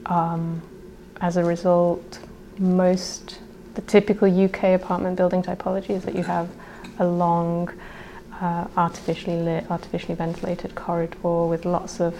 [0.06, 0.62] um,
[1.20, 2.20] as a result,
[2.58, 3.40] most
[3.74, 6.48] the typical UK apartment building typology is that you have
[6.98, 7.70] a long,
[8.40, 12.14] uh, artificially lit, artificially ventilated corridor with lots of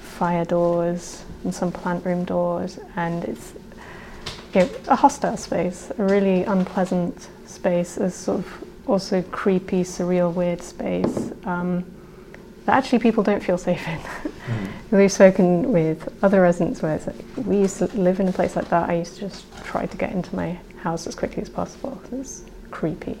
[0.00, 3.52] fire doors and some plant room doors, and it's
[4.54, 10.32] you know, a hostile space, a really unpleasant space, a sort of also creepy, surreal,
[10.32, 11.84] weird space um,
[12.64, 14.00] that actually people don't feel safe in.
[14.90, 18.56] We've spoken with other residents where it's like, we used to live in a place
[18.56, 18.88] like that.
[18.88, 22.00] I used to just try to get into my house as quickly as possible.
[22.12, 23.18] It's creepy,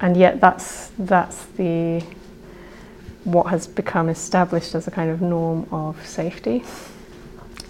[0.00, 2.02] and yet that's that's the
[3.24, 6.62] what has become established as a kind of norm of safety.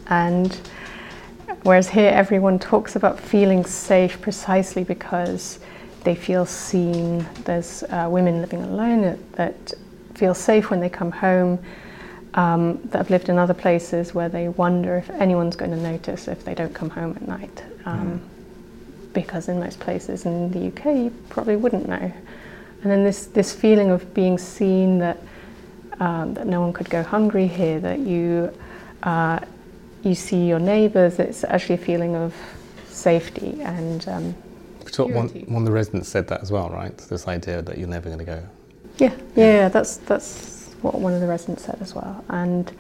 [0.09, 0.51] And
[1.63, 5.59] whereas here everyone talks about feeling safe precisely because
[6.05, 7.27] they feel seen.
[7.45, 9.75] There's uh, women living alone that, that
[10.15, 11.59] feel safe when they come home.
[12.35, 16.29] Um, that have lived in other places where they wonder if anyone's going to notice
[16.29, 17.65] if they don't come home at night.
[17.87, 18.21] Um,
[19.13, 22.13] Because in most places in the UK, you probably wouldn't know.
[22.83, 25.19] And then this, this feeling of being seen that
[26.01, 28.53] um, that no one could go hungry here, that you
[29.03, 29.41] uh,
[30.03, 31.19] you see your neighbours.
[31.19, 32.35] It's actually a feeling of
[32.87, 34.07] safety and.
[34.09, 34.35] Um,
[34.97, 36.97] one, one of the residents said that as well, right?
[36.97, 38.43] This idea that you're never going to go.
[38.97, 42.25] Yeah, yeah, yeah, that's that's what one of the residents said as well.
[42.31, 42.73] And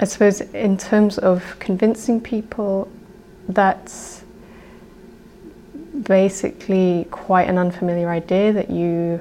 [0.00, 2.90] I suppose in terms of convincing people,
[3.48, 4.23] that's
[6.02, 9.20] basically quite an unfamiliar idea that you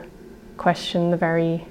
[0.57, 1.65] question the very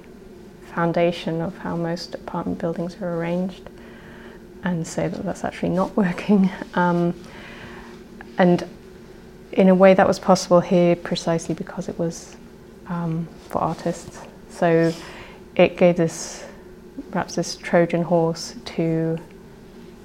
[0.73, 3.69] foundation of how most apartment buildings are arranged
[4.63, 6.49] and say that that's actually not working.
[6.73, 7.13] Um,
[8.37, 8.67] and
[9.51, 12.35] in a way, that was possible here precisely because it was
[12.87, 14.19] um, for artists.
[14.49, 14.91] So
[15.55, 16.43] it gave this
[17.11, 19.17] perhaps this Trojan horse to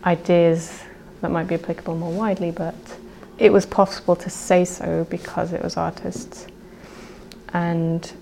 [0.05, 0.82] ideas
[1.20, 2.74] that might be applicable more widely, but
[3.39, 6.47] it was possible to say so because it was artists.
[7.53, 8.12] And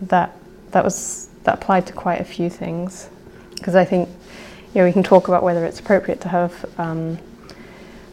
[0.00, 0.36] that
[0.70, 3.08] that was that applied to quite a few things.
[3.54, 4.08] Because I think
[4.74, 7.18] you know we can talk about whether it's appropriate to have um,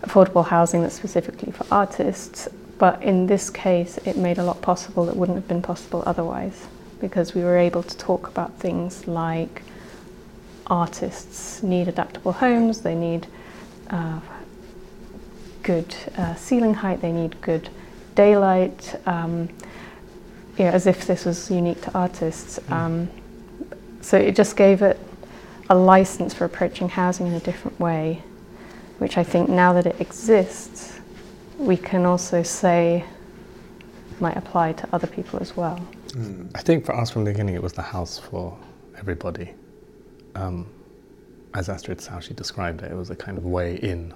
[0.02, 5.06] affordable housing that's specifically for artists, but in this case, it made a lot possible
[5.06, 6.68] that wouldn't have been possible otherwise,
[7.00, 9.64] because we were able to talk about things like
[10.68, 13.28] artists need adaptable homes, they need
[13.90, 14.20] uh,
[15.64, 17.70] good uh, ceiling height, they need good
[18.16, 19.50] daylight, um,
[20.58, 22.60] you know, as if this was unique to artists.
[22.60, 22.72] Mm.
[22.72, 23.10] Um,
[24.02, 25.00] so it just gave it
[25.70, 28.22] a license for approaching housing in a different way,
[29.00, 31.00] which I think now that it exists,
[31.58, 33.06] we can also say
[34.20, 35.80] might apply to other people as well.
[36.10, 36.52] Mm.
[36.56, 38.58] I think for us from the beginning, it was the house for
[38.98, 39.54] everybody.
[40.36, 40.68] Um,
[41.54, 44.14] as Astrid how she described it, it was a kind of way in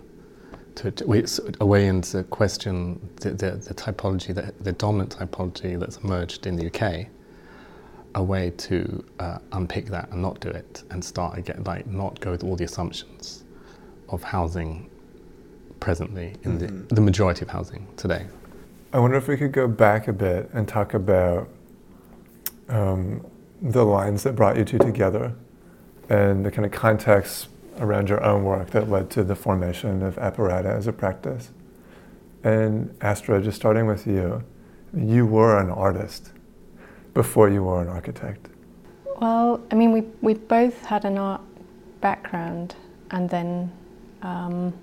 [0.78, 5.98] to, to a way into question the, the, the typology, the, the, dominant typology that's
[5.98, 7.08] emerged in the UK,
[8.14, 12.20] a way to uh, unpick that and not do it and start again, like not
[12.20, 13.44] go with all the assumptions
[14.10, 14.90] of housing
[15.80, 16.88] presently in mm-hmm.
[16.88, 18.26] the, the majority of housing today.
[18.94, 21.50] I wonder if we could go back a bit and talk about
[22.70, 23.26] um,
[23.62, 25.34] the lines that brought you two together
[26.10, 27.48] and the kind of context
[27.80, 31.52] around your own work that led to the formation of Apparata as a practice.
[32.44, 34.44] And Astrid, just starting with you,
[34.96, 36.32] you were an artist
[37.14, 38.48] before you were an architect.
[39.20, 41.42] Well, I mean, we, we both had an art
[42.02, 42.76] background
[43.12, 43.72] and then
[44.22, 44.74] um,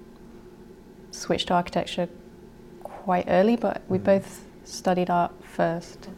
[1.10, 2.08] switched to architecture
[2.82, 4.04] quite early, but we mm.
[4.04, 6.08] both studied art first.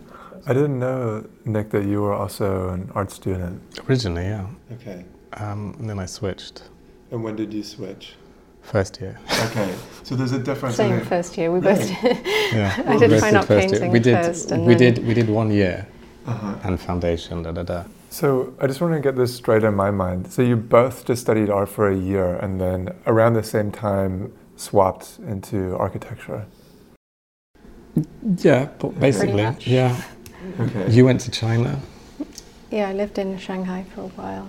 [0.46, 3.60] I didn't know, Nick, that you were also an art student.
[3.88, 4.46] Originally, yeah.
[4.72, 5.04] Okay.
[5.36, 6.62] Um, and then I switched.
[7.10, 8.14] And when did you switch?
[8.62, 9.18] First year.
[9.44, 9.72] Okay,
[10.02, 10.76] so there's a difference.
[10.76, 11.52] Same first year.
[11.52, 11.88] We both.
[12.02, 12.82] yeah.
[12.86, 15.06] I did fine art painting we did, first, we did.
[15.06, 15.86] We did one year,
[16.26, 16.56] uh-huh.
[16.64, 17.44] and foundation.
[17.44, 17.84] Da da da.
[18.10, 20.32] So I just want to get this straight in my mind.
[20.32, 24.32] So you both just studied art for a year, and then around the same time
[24.56, 26.46] swapped into architecture.
[28.38, 28.64] Yeah,
[28.98, 29.46] basically.
[29.60, 30.02] Yeah.
[30.58, 30.90] Okay.
[30.90, 31.80] You went to China.
[32.70, 34.48] Yeah, I lived in Shanghai for a while.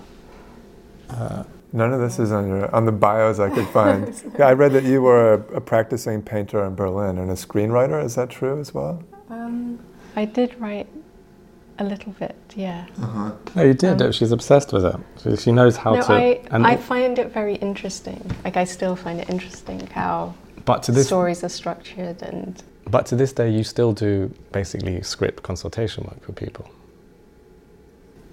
[1.10, 4.22] Uh, None of this is on your on the bios I could find.
[4.38, 8.02] yeah, I read that you were a, a, practicing painter in Berlin and a screenwriter.
[8.02, 9.02] Is that true as well?
[9.28, 9.78] Um,
[10.16, 10.88] I did write
[11.78, 12.86] a little bit, yeah.
[13.02, 13.32] Uh-huh.
[13.54, 14.00] No, you did.
[14.00, 15.38] Um, She's obsessed with it.
[15.38, 16.12] She knows how no, to.
[16.12, 18.18] I, I find it very interesting.
[18.44, 20.34] Like I still find it interesting how
[20.64, 22.62] but to this, stories are structured and.
[22.86, 26.70] But to this day, you still do basically script consultation work for people.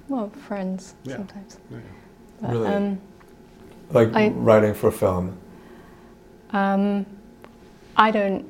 [0.08, 1.18] Well, friends yeah.
[1.18, 1.60] sometimes.
[1.70, 1.80] Yeah.
[2.42, 2.68] But, really.
[2.68, 3.02] Um,
[3.92, 5.38] like I, writing for film?
[6.52, 7.06] Um,
[7.96, 8.46] I don't.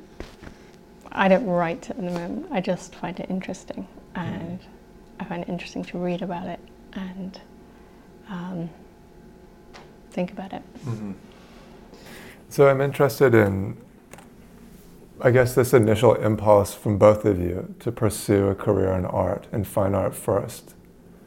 [1.12, 2.46] I don't write at the moment.
[2.50, 4.64] I just find it interesting, and mm.
[5.20, 6.60] I find it interesting to read about it
[6.92, 7.40] and
[8.28, 8.70] um,
[10.10, 10.62] think about it.
[10.84, 11.12] Mm-hmm.
[12.48, 13.76] So I'm interested in,
[15.20, 19.46] I guess, this initial impulse from both of you to pursue a career in art
[19.52, 20.75] and fine art first,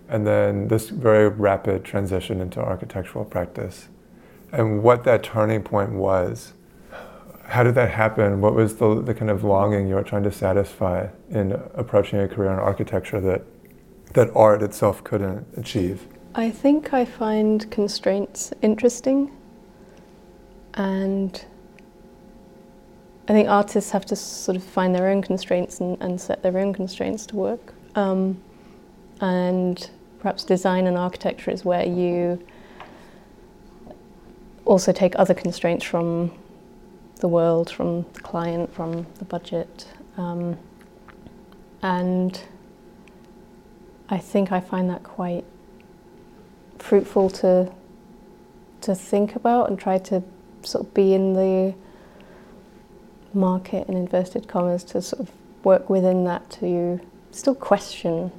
[0.09, 3.87] and then this very rapid transition into architectural practice
[4.51, 6.53] and what that turning point was.
[7.45, 8.41] How did that happen?
[8.41, 12.27] What was the, the kind of longing you were trying to satisfy in approaching a
[12.27, 13.43] career in architecture that,
[14.13, 16.07] that art itself couldn't achieve?
[16.35, 19.31] I think I find constraints interesting,
[20.75, 21.43] and
[23.27, 26.57] I think artists have to sort of find their own constraints and, and set their
[26.57, 27.73] own constraints to work.
[27.95, 28.39] Um,
[29.21, 29.89] and
[30.19, 32.43] perhaps design and architecture is where you
[34.65, 36.31] also take other constraints from
[37.17, 39.87] the world, from the client, from the budget.
[40.17, 40.57] Um,
[41.81, 42.41] and
[44.09, 45.45] I think I find that quite
[46.77, 47.71] fruitful to
[48.81, 50.23] to think about and try to
[50.63, 51.75] sort of be in the
[53.33, 55.31] market in inverted commas to sort of
[55.65, 56.99] work within that to
[57.31, 58.31] still question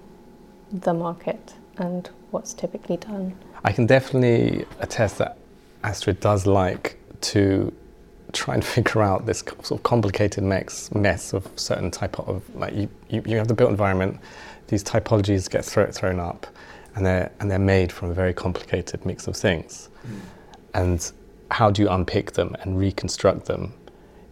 [0.73, 3.37] the market and what's typically done.
[3.65, 5.39] I can definitely attest that
[5.83, 7.73] Astrid does like to
[8.33, 12.75] try and figure out this sort of complicated mix mess of certain type of like
[12.75, 14.21] you, you, you have the built environment,
[14.69, 16.47] these typologies get throw, thrown up,
[16.95, 20.21] and they're and they're made from a very complicated mix of things, mm.
[20.75, 21.13] and
[21.51, 23.73] how do you unpick them and reconstruct them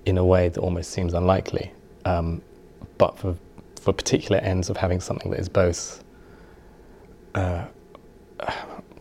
[0.06, 1.72] in a way that almost seems unlikely,
[2.04, 2.40] um,
[2.98, 3.36] but for
[3.80, 6.04] for particular ends of having something that is both,
[7.34, 7.66] uh,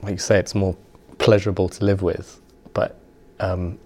[0.02, 0.76] like you say, it's more
[1.18, 2.40] pleasurable to live with,
[2.74, 3.00] but
[3.40, 3.78] um,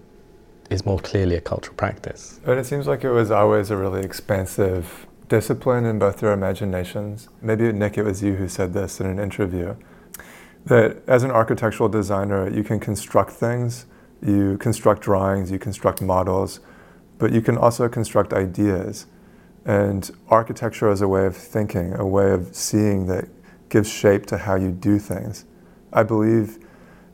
[0.70, 2.40] is more clearly a cultural practice.
[2.44, 7.28] But it seems like it was always a really expansive discipline in both their imaginations.
[7.40, 9.76] Maybe, Nick, it was you who said this in an interview
[10.64, 13.86] that as an architectural designer, you can construct things,
[14.24, 16.60] you construct drawings, you construct models,
[17.18, 19.06] but you can also construct ideas.
[19.64, 23.28] And architecture is a way of thinking, a way of seeing that
[23.72, 25.46] gives shape to how you do things.
[25.94, 26.58] I believe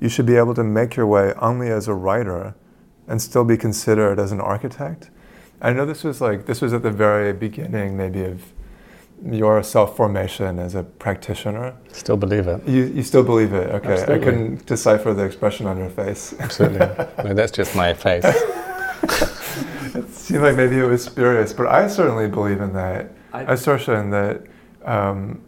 [0.00, 2.56] you should be able to make your way only as a writer
[3.06, 5.10] and still be considered as an architect.
[5.62, 8.52] I know this was like this was at the very beginning, maybe of
[9.24, 11.76] your self formation as a practitioner.
[11.92, 12.66] Still believe it.
[12.68, 13.70] You, you still believe it?
[13.70, 14.14] Okay, Absolutely.
[14.14, 16.34] I couldn't decipher the expression on your face.
[16.40, 16.78] Absolutely,
[17.24, 18.24] no, that's just my face.
[19.94, 24.10] it seemed like maybe it was spurious, but I certainly believe in that I, assertion
[24.10, 24.42] that
[24.84, 25.40] um,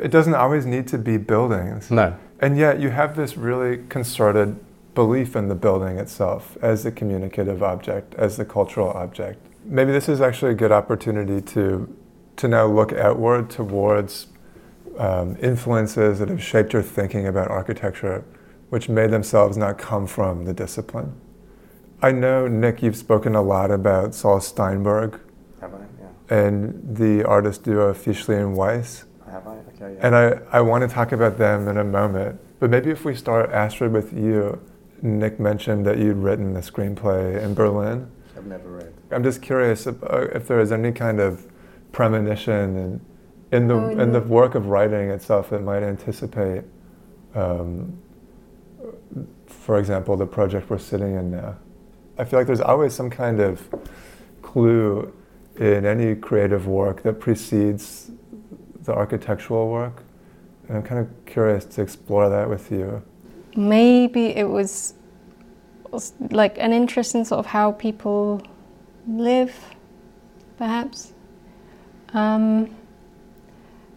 [0.00, 1.90] it doesn't always need to be buildings.
[1.90, 2.16] No.
[2.40, 4.58] And yet you have this really concerted
[4.94, 9.46] belief in the building itself as the communicative object, as the cultural object.
[9.64, 11.94] Maybe this is actually a good opportunity to,
[12.36, 14.28] to now look outward towards
[14.98, 18.24] um, influences that have shaped your thinking about architecture,
[18.70, 21.12] which may themselves not come from the discipline.
[22.02, 25.20] I know, Nick, you've spoken a lot about Saul Steinberg.
[25.60, 25.78] Have I?
[26.00, 26.36] Yeah.
[26.38, 29.04] And the artist duo Fischli and Weiss.
[29.30, 29.58] Have I?
[29.80, 30.06] Okay, yeah.
[30.06, 32.40] And I, I want to talk about them in a moment.
[32.58, 34.60] But maybe if we start, Astrid, with you,
[35.02, 38.10] Nick mentioned that you'd written the screenplay in Berlin.
[38.36, 38.92] I've never read.
[39.10, 41.46] I'm just curious if, uh, if there is any kind of
[41.92, 43.00] premonition in,
[43.52, 44.02] in the oh, no.
[44.02, 46.64] in the work of writing itself that might anticipate,
[47.34, 47.98] um,
[49.46, 51.56] for example, the project we're sitting in now.
[52.18, 53.68] I feel like there's always some kind of
[54.42, 55.12] clue
[55.56, 58.10] in any creative work that precedes
[58.90, 60.02] the architectural work.
[60.68, 63.02] And I'm kind of curious to explore that with you
[63.56, 64.94] maybe it was,
[65.90, 68.42] was like an interest in sort of how people
[69.06, 69.54] live,
[70.58, 71.12] perhaps.
[72.12, 72.74] Um,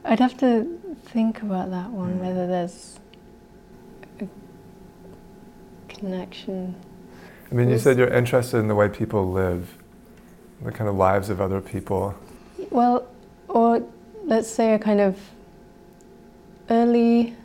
[0.06, 3.00] I'd have to think about that one, whether there's
[4.20, 4.28] a
[5.88, 6.76] connection.
[7.52, 9.78] I mean, you said you're interested in the way people live,
[10.62, 12.16] the kind of lives of other people.
[12.72, 13.08] Well,
[13.48, 13.84] or
[14.26, 15.20] let's say a kind of
[16.70, 17.36] early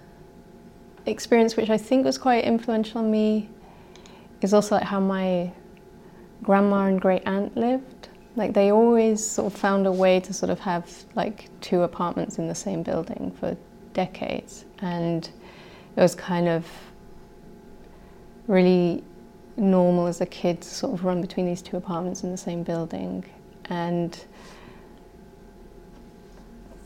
[1.06, 3.48] experience which I think was quite influential on me
[4.40, 5.50] is also like how my
[6.42, 8.08] grandma and great aunt lived.
[8.36, 12.38] Like they always sort of found a way to sort of have like two apartments
[12.38, 13.56] in the same building for
[13.94, 14.64] decades.
[14.80, 15.28] And
[15.96, 16.66] it was kind of
[18.46, 19.02] really
[19.56, 22.62] normal as a kid to sort of run between these two apartments in the same
[22.62, 23.24] building.
[23.70, 24.24] And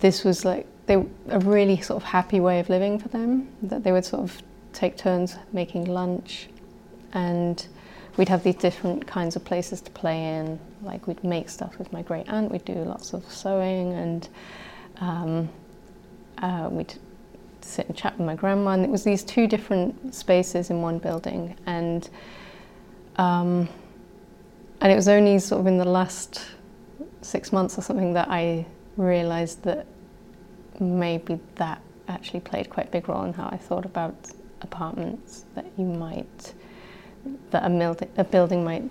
[0.03, 0.97] this was like they
[1.29, 3.49] a really sort of happy way of living for them.
[3.63, 4.43] That they would sort of
[4.73, 6.49] take turns making lunch,
[7.15, 7.65] and
[8.17, 10.59] we'd have these different kinds of places to play in.
[10.83, 12.51] Like we'd make stuff with my great aunt.
[12.51, 14.29] We'd do lots of sewing, and
[15.01, 15.49] um,
[16.39, 16.95] uh, we'd
[17.61, 18.73] sit and chat with my grandma.
[18.73, 22.11] And it was these two different spaces in one building, and
[23.17, 23.69] um,
[24.81, 26.45] and it was only sort of in the last
[27.21, 29.87] six months or something that I realized that
[30.83, 34.15] maybe that actually played quite a big role in how I thought about
[34.61, 36.55] apartments that you might
[37.51, 38.83] that a, mil- a building might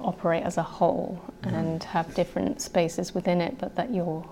[0.00, 1.54] operate as a whole mm-hmm.
[1.54, 4.26] and have different spaces within it, but that you're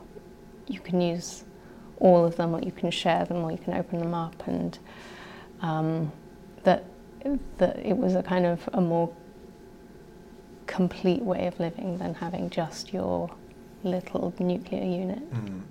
[0.66, 1.44] you can use
[1.98, 4.78] all of them, or you can share them, or you can open them up, and
[5.60, 6.12] um,
[6.64, 6.84] that
[7.58, 9.10] that it was a kind of a more
[10.66, 13.30] complete way of living than having just your
[13.82, 15.32] little nuclear unit.
[15.32, 15.62] Mm.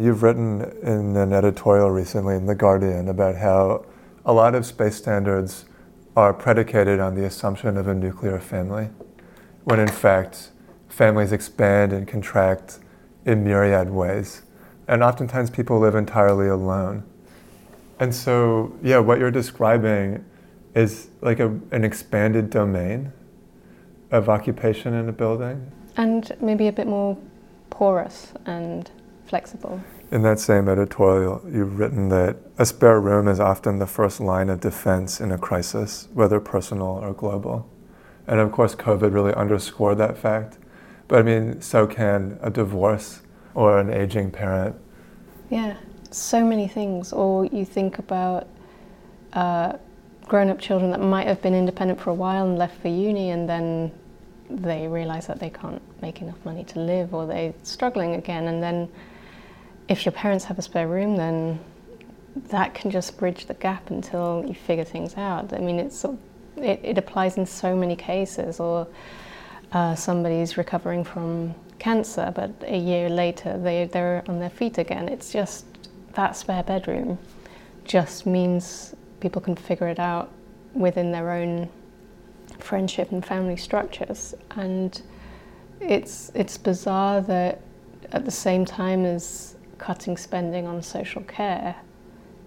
[0.00, 3.84] You've written in an editorial recently in The Guardian about how
[4.24, 5.64] a lot of space standards
[6.16, 8.90] are predicated on the assumption of a nuclear family,
[9.64, 10.52] when in fact,
[10.88, 12.78] families expand and contract
[13.24, 14.42] in myriad ways.
[14.86, 17.02] And oftentimes people live entirely alone.
[17.98, 20.24] And so, yeah, what you're describing
[20.76, 23.12] is like a, an expanded domain
[24.12, 25.72] of occupation in a building.
[25.96, 27.18] And maybe a bit more
[27.70, 28.88] porous and
[29.28, 29.80] flexible.
[30.10, 34.48] In that same editorial, you've written that a spare room is often the first line
[34.48, 37.68] of defense in a crisis, whether personal or global.
[38.26, 40.58] And of course, COVID really underscored that fact.
[41.08, 43.22] But I mean, so can a divorce
[43.54, 44.76] or an aging parent.
[45.50, 45.76] Yeah,
[46.10, 47.12] so many things.
[47.12, 48.46] Or you think about
[49.32, 49.74] uh,
[50.26, 53.30] grown up children that might have been independent for a while and left for uni,
[53.30, 53.90] and then
[54.50, 58.48] they realize that they can't make enough money to live or they're struggling again.
[58.48, 58.88] And then
[59.88, 61.58] if your parents have a spare room, then
[62.48, 65.52] that can just bridge the gap until you figure things out.
[65.52, 66.04] I mean, it's
[66.56, 68.60] it, it applies in so many cases.
[68.60, 68.86] Or
[69.72, 75.08] uh, somebody's recovering from cancer, but a year later they they're on their feet again.
[75.08, 75.64] It's just
[76.14, 77.18] that spare bedroom
[77.84, 80.30] just means people can figure it out
[80.74, 81.68] within their own
[82.58, 84.34] friendship and family structures.
[84.52, 85.00] And
[85.80, 87.60] it's it's bizarre that
[88.12, 91.76] at the same time as cutting spending on social care,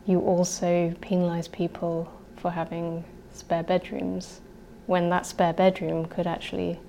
[0.06, 3.04] you also penalise people for having
[3.34, 4.42] spare bedrooms
[4.88, 6.80] when that spare bedroom could actually,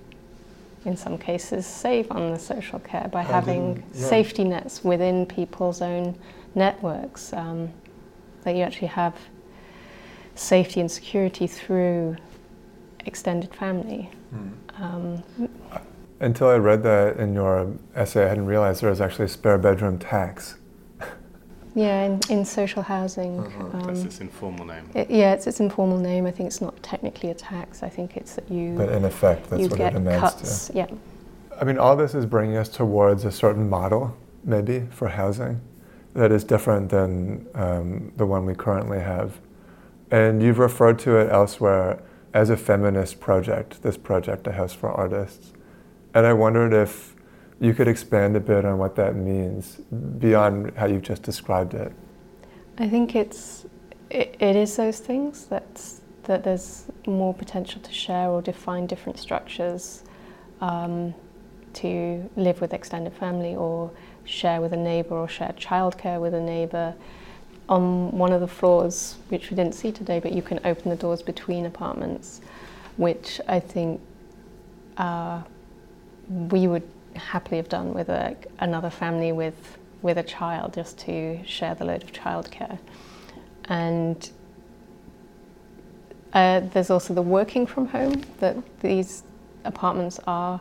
[0.84, 6.18] in some cases, save on the social care by having safety nets within people's own
[6.54, 7.32] networks.
[7.32, 7.70] Um,
[8.44, 9.14] that you actually have
[10.34, 12.16] safety and security through
[13.06, 14.10] extended family.
[14.34, 14.82] Mm.
[14.82, 15.22] Um,
[16.22, 19.58] until I read that in your essay, I hadn't realized there was actually a spare
[19.58, 20.56] bedroom tax.
[21.74, 23.40] Yeah, in, in social housing.
[23.40, 23.78] Uh-huh.
[23.78, 24.88] Um, That's its informal name.
[24.94, 26.26] It, yeah, it's its informal name.
[26.26, 27.82] I think it's not technically a tax.
[27.82, 28.74] I think it's that you.
[28.76, 30.66] But in effect, that's what it amounts cuts.
[30.68, 30.74] to.
[30.74, 30.86] Yeah.
[31.60, 35.60] I mean, all this is bringing us towards a certain model, maybe, for housing
[36.14, 39.40] that is different than um, the one we currently have.
[40.10, 42.02] And you've referred to it elsewhere
[42.34, 45.52] as a feminist project, this project, A House for Artists.
[46.14, 47.14] And I wondered if
[47.60, 49.76] you could expand a bit on what that means
[50.18, 51.92] beyond how you've just described it.
[52.78, 53.66] I think it's
[54.10, 55.82] it, it is those things that
[56.24, 60.02] that there's more potential to share or define different structures
[60.60, 61.14] um,
[61.74, 63.90] to live with extended family or
[64.24, 66.94] share with a neighbour or share childcare with a neighbour.
[67.68, 70.96] On one of the floors, which we didn't see today, but you can open the
[70.96, 72.40] doors between apartments,
[72.96, 74.00] which I think
[74.98, 75.42] uh,
[76.50, 81.38] we would happily have done with a, another family with with a child just to
[81.46, 82.76] share the load of childcare.
[83.66, 84.30] And
[86.32, 89.22] uh, there's also the working from home that these
[89.64, 90.60] apartments are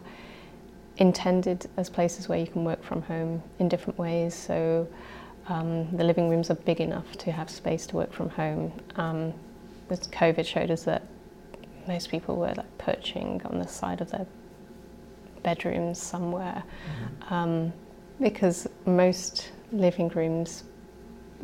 [0.97, 4.35] intended as places where you can work from home in different ways.
[4.35, 4.87] So
[5.47, 8.71] um, the living rooms are big enough to have space to work from home.
[8.97, 9.33] Um,
[9.89, 11.01] COVID showed us that
[11.87, 14.27] most people were like perching on the side of their
[15.43, 17.33] bedrooms somewhere mm-hmm.
[17.33, 17.73] um,
[18.19, 20.63] because most living rooms,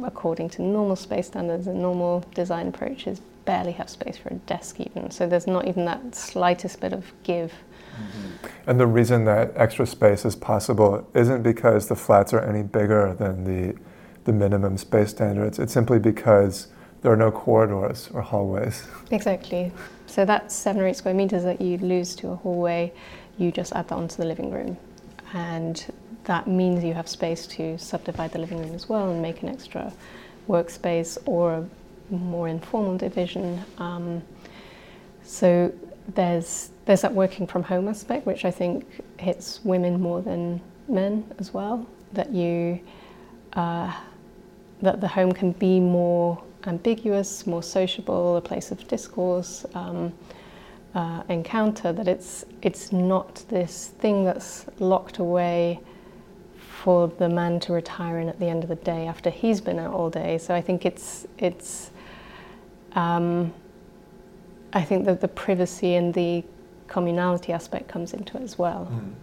[0.04, 4.80] according to normal space standards and normal design approaches, barely have space for a desk
[4.80, 5.10] even.
[5.10, 7.54] So there's not even that slightest bit of give.
[7.94, 8.70] Mm-hmm.
[8.70, 13.16] And the reason that extra space is possible isn't because the flats are any bigger
[13.18, 13.76] than the,
[14.26, 15.58] the minimum space standards.
[15.58, 16.68] It's simply because
[17.02, 18.86] there are no corridors or hallways.
[19.12, 19.72] Exactly.
[20.06, 22.92] So that seven or eight square meters that you lose to a hallway
[23.38, 24.78] you just add that onto the living room.
[25.34, 25.84] And
[26.24, 29.50] that means you have space to subdivide the living room as well and make an
[29.50, 29.94] extra
[30.48, 31.66] workspace or a
[32.14, 33.64] more informal division.
[33.78, 34.22] Um,
[35.24, 35.74] so
[36.16, 38.86] there's there's that working from home aspect, which I think
[39.20, 41.86] hits women more than men as well.
[42.14, 42.80] That you
[43.54, 43.94] uh,
[44.82, 49.66] that the home can be more ambiguous, more sociable, a place of discourse.
[49.74, 50.14] Um,
[50.96, 55.80] uh, encounter that it's it's not this thing that's locked away
[56.84, 59.80] for the man to retire in at the end of the day after he's been
[59.80, 60.38] out all day.
[60.38, 61.92] So I think it's it's
[62.94, 63.54] um,
[64.74, 66.44] I think that the privacy and the
[66.88, 68.90] communality aspect comes into it as well.
[68.92, 69.14] Mm.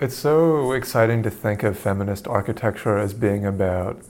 [0.00, 4.00] It's so exciting to think of feminist architecture as being about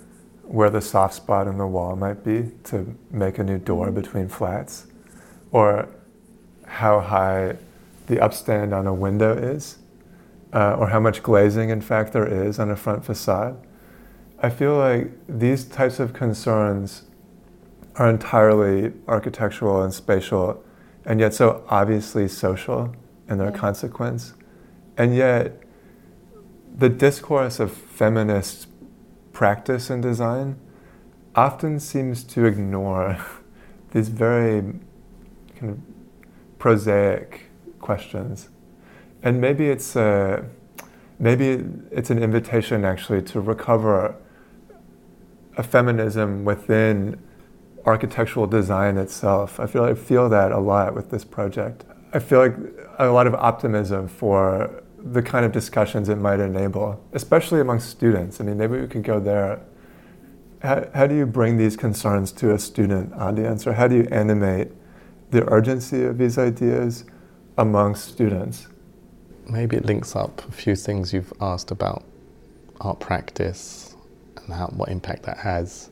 [0.42, 3.94] where the soft spot in the wall might be to make a new door mm.
[3.94, 4.86] between flats,
[5.52, 5.88] or
[6.68, 7.56] how high
[8.06, 9.78] the upstand on a window is,
[10.52, 13.56] uh, or how much glazing, in fact, there is on a front facade.
[14.40, 17.02] I feel like these types of concerns
[17.96, 20.64] are entirely architectural and spatial,
[21.04, 22.94] and yet so obviously social
[23.28, 23.56] in their yeah.
[23.56, 24.34] consequence.
[24.96, 25.62] And yet,
[26.76, 28.68] the discourse of feminist
[29.32, 30.58] practice and design,
[31.34, 33.16] often seems to ignore
[33.92, 34.60] these very
[35.56, 35.87] kind of
[36.58, 37.50] prosaic
[37.80, 38.48] questions.
[39.22, 40.44] And maybe it's a,
[41.18, 44.14] maybe it's an invitation actually to recover
[45.56, 47.20] a feminism within
[47.84, 49.58] architectural design itself.
[49.58, 51.84] I feel I feel that a lot with this project.
[52.12, 52.56] I feel like
[52.98, 58.40] a lot of optimism for the kind of discussions it might enable, especially among students.
[58.40, 59.60] I mean, maybe we could go there.
[60.62, 64.08] How, how do you bring these concerns to a student audience, or how do you
[64.10, 64.72] animate
[65.30, 67.04] the urgency of these ideas
[67.56, 68.68] amongst students?
[69.48, 72.04] Maybe it links up a few things you've asked about
[72.80, 73.96] art practice
[74.36, 75.90] and how, what impact that has,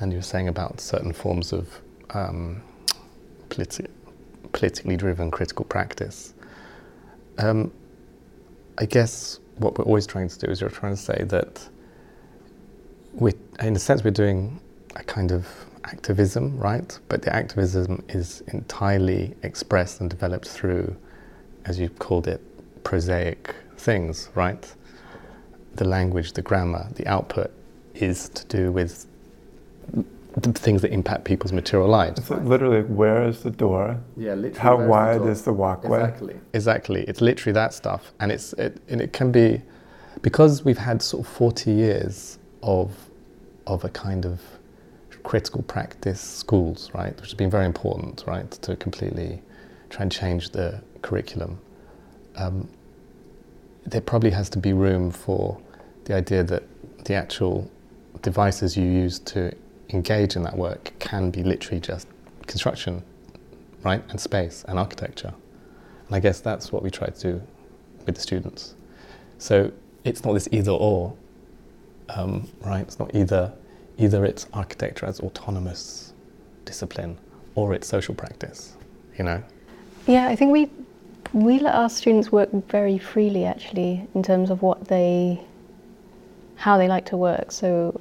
[0.00, 2.62] and you're saying about certain forms of um,
[3.48, 3.90] politi-
[4.52, 6.34] politically driven critical practice.
[7.38, 7.72] Um,
[8.78, 11.68] I guess what we're always trying to do is you're trying to say that
[13.12, 14.60] we, in a sense, we're doing
[14.96, 15.46] a kind of
[15.84, 16.98] activism, right?
[17.08, 20.96] But the activism is entirely expressed and developed through,
[21.64, 22.40] as you called it,
[22.84, 24.74] prosaic things, right?
[25.74, 27.50] The language, the grammar, the output
[27.94, 29.06] is to do with
[30.36, 32.24] the things that impact people's material lives.
[32.26, 34.00] So literally, where is the door?
[34.16, 34.58] Yeah, literally.
[34.58, 36.00] How wide the is the walkway?
[36.00, 36.40] Exactly.
[36.52, 37.04] Exactly.
[37.04, 39.62] It's literally that stuff, and it's it, and it can be
[40.22, 42.90] because we've had sort of forty years of
[43.66, 44.40] of a kind of
[45.24, 49.42] critical practice schools, right, which has been very important, right, to completely
[49.90, 51.58] try and change the curriculum.
[52.36, 52.68] Um,
[53.84, 55.60] there probably has to be room for
[56.04, 56.62] the idea that
[57.04, 57.70] the actual
[58.22, 59.52] devices you use to
[59.90, 62.06] engage in that work can be literally just
[62.46, 63.02] construction,
[63.82, 65.34] right, and space and architecture.
[66.06, 67.42] And I guess that's what we try to do
[68.06, 68.74] with the students.
[69.38, 69.72] So
[70.04, 71.14] it's not this either or,
[72.10, 72.82] um, right?
[72.82, 73.52] It's not either
[73.98, 76.12] either it's architecture as autonomous
[76.64, 77.18] discipline
[77.54, 78.76] or it's social practice,
[79.18, 79.42] you know.
[80.06, 80.70] Yeah, I think we
[81.32, 85.40] we let our students work very freely actually in terms of what they
[86.56, 87.50] how they like to work.
[87.52, 88.00] So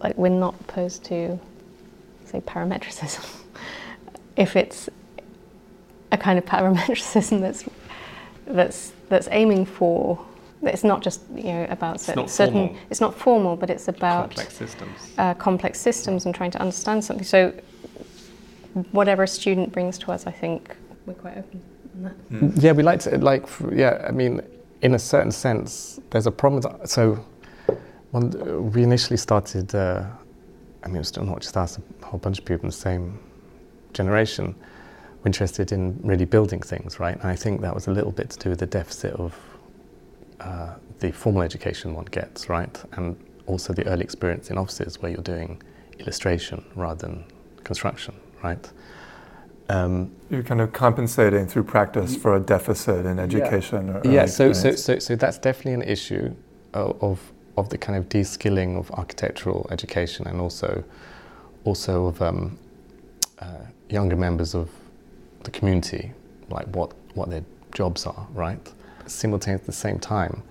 [0.00, 1.38] like we're not opposed to
[2.24, 3.26] say parametricism
[4.36, 4.88] if it's
[6.12, 7.64] a kind of parametricism that's
[8.46, 10.24] that's that's aiming for
[10.62, 14.30] it's not just you know about It's certain, certain it's not formal but it's about
[14.30, 14.98] complex systems.
[15.18, 17.52] uh, complex systems and trying to understand something so
[18.92, 21.60] whatever a student brings to us i think we're quite open
[21.96, 23.46] on that Yeah, we like to like.
[23.72, 24.40] Yeah, I mean,
[24.82, 26.60] in a certain sense, there's a problem.
[26.62, 26.88] That.
[26.88, 27.18] so,
[28.12, 30.04] when we initially started, uh,
[30.84, 32.76] I mean, it was still not just us, a whole bunch of people in the
[32.76, 33.18] same
[33.94, 34.54] generation
[35.22, 37.16] were interested in really building things, right?
[37.20, 39.34] And I think that was a little bit to do with the deficit of
[40.40, 42.82] uh, the formal education one gets, right?
[42.92, 43.16] And
[43.46, 45.62] also the early experience in offices where you're doing
[45.98, 47.24] illustration rather than
[47.64, 48.70] construction, right?
[49.70, 53.90] Um, You're kind of compensating through practice for a deficit in education.
[53.90, 56.34] Or yeah so, so so so that's definitely an issue
[56.72, 60.84] of of, of the kind of de-skilling of architectural education and also
[61.64, 62.58] also of um,
[63.40, 63.58] uh,
[63.90, 64.70] younger members of
[65.44, 66.12] the community
[66.48, 68.72] like what what their jobs are right
[69.08, 70.42] simultaneously at the same time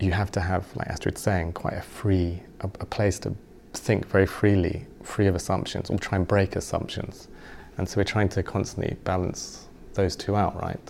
[0.00, 3.34] you have to have like Astrid's saying quite a free a, a place to
[3.72, 7.28] think very freely free of assumptions or try and break assumptions.
[7.76, 10.80] And so we're trying to constantly balance those two out right?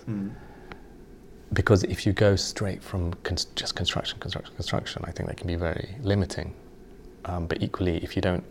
[1.52, 5.46] Because if you go straight from cons- just construction, construction, construction, I think that can
[5.46, 6.54] be very limiting.
[7.26, 8.44] Um, but equally, if you don't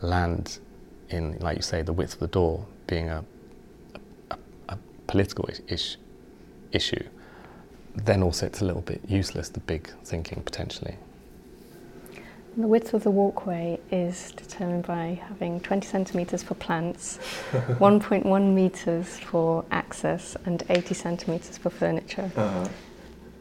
[0.00, 0.58] land
[1.10, 3.24] in, like you say, the width of the door being a,
[4.30, 4.36] a,
[4.70, 5.96] a political ish,
[6.72, 7.04] issue,
[7.96, 10.96] then also it's a little bit useless, the big thinking potentially.
[12.56, 17.18] The width of the walkway is determined by having 20 centimetres for plants,
[17.52, 22.68] 1.1 metres for access, and 80 centimetres for furniture, Uh-huh.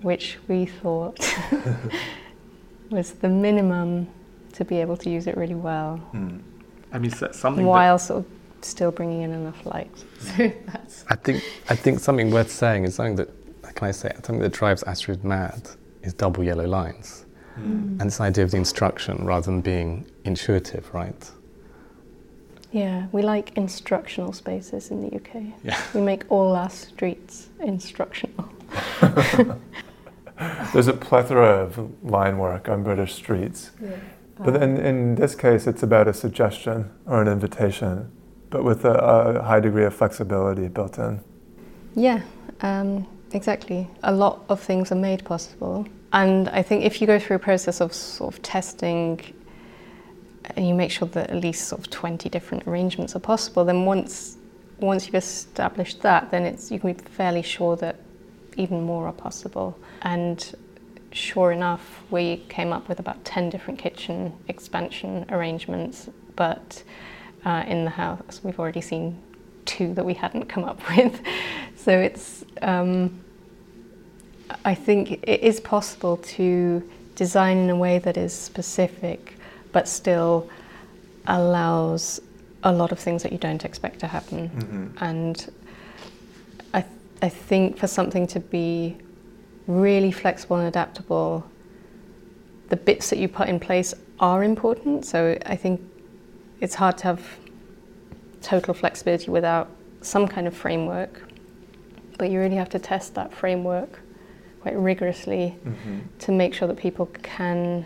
[0.02, 1.20] which we thought
[2.90, 4.08] was the minimum
[4.54, 6.38] to be able to use it really well, Hmm.
[6.94, 7.66] I mean, something.
[7.66, 8.32] while sort of
[8.66, 9.92] still bringing in enough light.
[10.20, 13.30] So that's I think I think something worth saying is something that
[13.76, 14.26] can I say it?
[14.26, 15.70] something that drives Astrid mad
[16.04, 21.32] is double yellow lines, and this idea of the instruction rather than being intuitive, right?
[22.72, 23.08] yeah.
[23.12, 25.44] We like instructional spaces in the UK.
[25.64, 25.82] Yeah.
[25.94, 28.50] We make all our streets instructional.
[30.74, 33.72] There's a plethora of line work on British streets.
[34.40, 38.12] But in, in this case, it's about a suggestion or an invitation,
[38.50, 41.20] but with a, a high degree of flexibility built in.
[41.96, 42.24] Yeah,
[42.62, 43.88] um, exactly.
[44.04, 45.88] A lot of things are made possible.
[46.14, 49.22] And I think if you go through a process of sort of testing
[50.56, 53.86] and you make sure that at least sort of 20 different arrangements are possible, then
[53.86, 54.38] once
[54.80, 57.98] once you've established that, then it's you can be fairly sure that
[58.58, 59.78] even more are possible.
[60.02, 60.54] And
[61.12, 66.84] sure enough, we came up with about 10 different kitchen expansion arrangements, but
[67.46, 69.22] uh, in the house we've already seen
[69.66, 71.22] two that we hadn't come up with.
[71.76, 73.20] so it's, um,
[74.66, 79.36] I think it is possible to design in a way that is specific
[79.72, 80.50] but still
[81.28, 82.22] allows
[82.64, 84.50] a lot of things that you don't expect to happen.
[84.50, 85.04] Mm-hmm.
[85.04, 85.54] And
[86.74, 88.98] I, th- I think for something to be
[89.68, 91.46] really flexible and adaptable,
[92.70, 95.06] the bits that you put in place are important.
[95.06, 95.82] So I think
[96.60, 97.22] it's hard to have
[98.42, 99.70] total flexibility without
[100.02, 101.22] some kind of framework.
[102.22, 104.00] But you really have to test that framework
[104.62, 106.02] quite rigorously mm-hmm.
[106.20, 107.84] to make sure that people can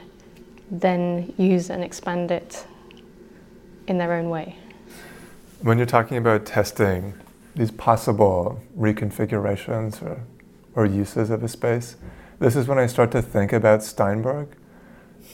[0.70, 2.68] then use and expand it
[3.88, 4.58] in their own way.
[5.62, 7.14] When you're talking about testing
[7.56, 10.20] these possible reconfigurations or,
[10.74, 11.96] or uses of a space,
[12.40, 14.50] this is when I start to think about Steinberg.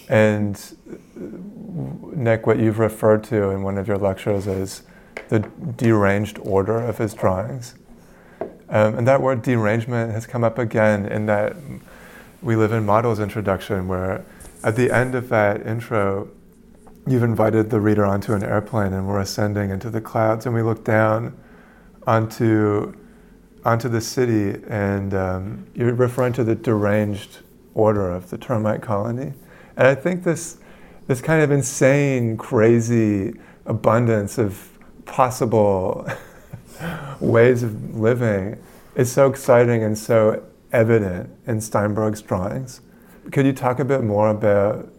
[0.10, 0.62] And
[1.16, 4.84] Nick, what you've referred to in one of your lectures is
[5.30, 7.74] the deranged order of his drawings.
[8.72, 11.56] Um, and that word derangement has come up again in that
[12.42, 14.26] We Live in Models introduction, where
[14.64, 16.30] at the end of that intro,
[17.06, 20.62] you've invited the reader onto an airplane and we're ascending into the clouds and we
[20.62, 21.38] look down
[22.08, 22.94] onto
[23.64, 27.40] onto the city and um, you're referring to the deranged
[27.76, 29.34] order of the termite colony.
[29.78, 30.58] And i think this
[31.08, 33.34] this kind of insane crazy
[33.66, 36.08] abundance of possible
[37.20, 38.62] ways of living
[38.96, 42.82] is so exciting and so evident in steinberg's drawings
[43.32, 44.92] could you talk a bit more about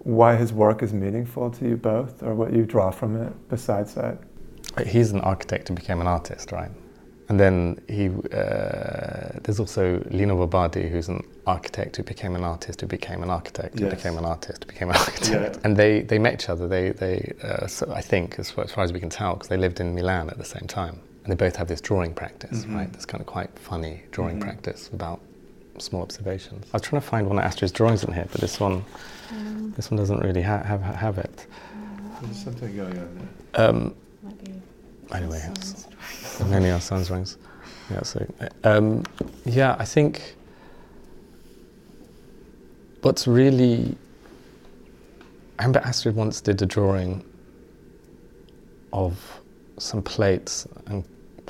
[0.00, 3.94] why his work is meaningful to you both, or what you draw from it besides
[3.94, 4.18] that?
[4.86, 6.70] He's an architect who became an artist, right?
[7.30, 12.44] And then he, uh, there's also Lina Bo Bardi, who's an architect who became an
[12.44, 15.54] artist, who became an architect, who became an artist, who became an architect.
[15.54, 15.60] Yeah.
[15.64, 16.68] And they, they met each other.
[16.68, 19.48] They, they uh, so I think, as far, as far, as we can tell, because
[19.48, 21.00] they lived in Milan at the same time.
[21.24, 22.76] And they both have this drawing practice, mm-hmm.
[22.76, 22.92] right?
[22.92, 24.48] This kind of quite funny drawing mm-hmm.
[24.48, 25.20] practice about
[25.78, 26.66] small observations.
[26.72, 28.84] I was trying to find one of Astrid's drawings in here, but this one,
[29.30, 31.46] um, this one doesn't really ha- have have it.
[32.22, 33.68] There's something going on there.
[33.68, 33.94] Um,
[35.12, 35.88] anyway, it's,
[36.46, 37.38] many our son's drawings.
[37.90, 38.26] Yeah, so
[38.64, 39.02] um,
[39.46, 40.36] yeah, I think
[43.02, 43.96] what's really
[45.58, 47.24] I remember Astrid once did a drawing
[48.92, 49.40] of
[49.78, 51.04] some plates and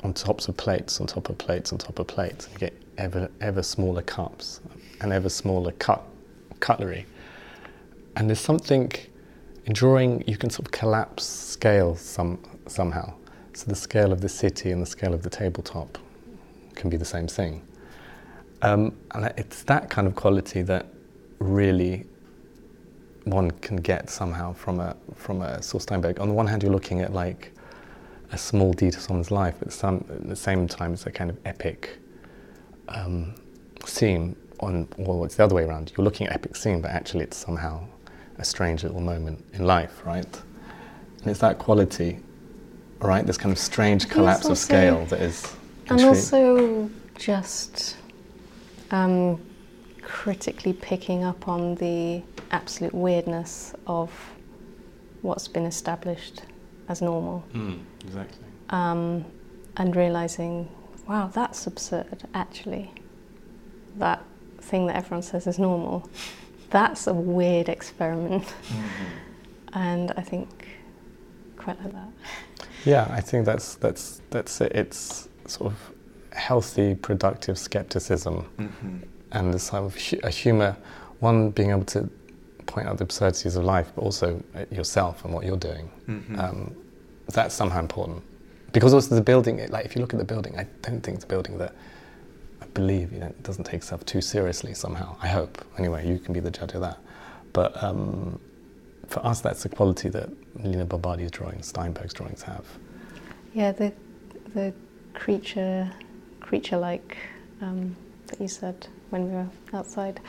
[0.05, 2.47] on tops of plates, on top of plates, on top of plates.
[2.53, 4.61] You get ever ever smaller cups
[5.01, 6.03] and ever smaller cut
[6.59, 7.05] cutlery.
[8.15, 8.91] And there's something
[9.65, 13.13] in drawing you can sort of collapse scales some somehow.
[13.53, 15.97] So the scale of the city and the scale of the tabletop
[16.75, 17.61] can be the same thing.
[18.61, 20.85] Um, and it's that kind of quality that
[21.39, 22.05] really
[23.23, 26.19] one can get somehow from a from a Saul Steinberg.
[26.19, 27.51] On the one hand, you're looking at like
[28.31, 31.29] a small deed of someone's life, but some, at the same time, it's a kind
[31.29, 31.97] of epic
[32.87, 33.35] um,
[33.85, 35.91] scene on, well, it's the other way around.
[35.95, 37.85] You're looking at epic scene, but actually it's somehow
[38.37, 40.41] a strange little moment in life, right?
[41.19, 42.19] And it's that quality,
[42.99, 43.25] right?
[43.25, 45.55] This kind of strange collapse of scale that is.
[45.89, 47.97] And also just
[48.91, 49.39] um,
[50.01, 52.21] critically picking up on the
[52.51, 54.11] absolute weirdness of
[55.21, 56.43] what's been established
[56.87, 57.43] as normal.
[57.53, 58.45] Mm, exactly.
[58.69, 59.25] Um,
[59.77, 60.69] and realizing
[61.07, 62.91] wow, that's absurd, actually.
[63.97, 64.23] That
[64.59, 66.09] thing that everyone says is normal.
[66.71, 68.43] That's a weird experiment.
[68.43, 69.05] Mm-hmm.
[69.73, 70.67] and I think
[71.55, 72.67] quite like that.
[72.85, 74.71] Yeah, I think that's that's that's it.
[74.73, 75.91] It's sort of
[76.33, 78.97] healthy, productive skepticism, mm-hmm.
[79.31, 80.75] and this kind of hu- a humor.
[81.19, 82.09] One being able to
[82.65, 85.89] point out the absurdities of life, but also yourself and what you're doing.
[86.07, 86.39] Mm-hmm.
[86.39, 86.75] Um,
[87.27, 88.23] that's somehow important
[88.75, 91.23] because also the building, like if you look at the building, I don't think it's
[91.23, 91.73] a building that
[92.61, 95.15] I believe you know doesn't take itself too seriously somehow.
[95.21, 95.63] I hope.
[95.77, 96.97] Anyway, you can be the judge of that.
[97.53, 98.37] But um,
[99.07, 100.29] for us, that's the quality that
[100.61, 102.65] Lina Bo Bardi's drawings, Steinberg's drawings have.
[103.53, 103.93] Yeah, the
[104.53, 104.73] the
[105.13, 105.89] creature
[106.41, 107.17] creature like
[107.61, 107.95] um,
[108.27, 110.19] that you said when we were outside.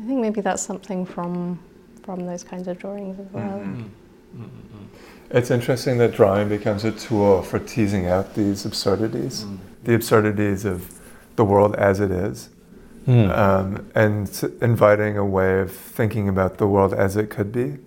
[0.00, 1.58] I think maybe that's something from
[2.02, 3.58] from those kinds of drawings as well.
[3.58, 4.42] Mm-hmm.
[4.42, 4.84] Mm-hmm.
[5.30, 9.58] It's interesting that drawing becomes a tool for teasing out these absurdities, mm.
[9.84, 11.00] the absurdities of
[11.36, 12.50] the world as it is,
[13.06, 13.36] mm.
[13.36, 14.28] um, and
[14.60, 17.78] inviting a way of thinking about the world as it could be.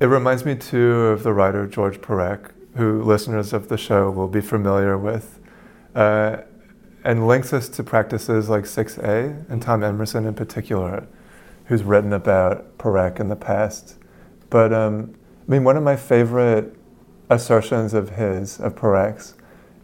[0.00, 4.28] it reminds me too of the writer George Perec, who listeners of the show will
[4.28, 5.38] be familiar with,
[5.94, 6.38] uh,
[7.04, 11.06] and links us to practices like 6A and Tom Emerson in particular,
[11.66, 13.96] who's written about Perec in the past.
[14.48, 15.14] But um,
[15.46, 16.74] I mean, one of my favorite
[17.28, 19.34] assertions of his, of Perec's,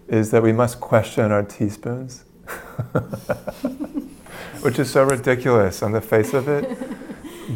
[0.08, 2.24] is that we must question our teaspoons,
[4.62, 6.78] which is so ridiculous on the face of it.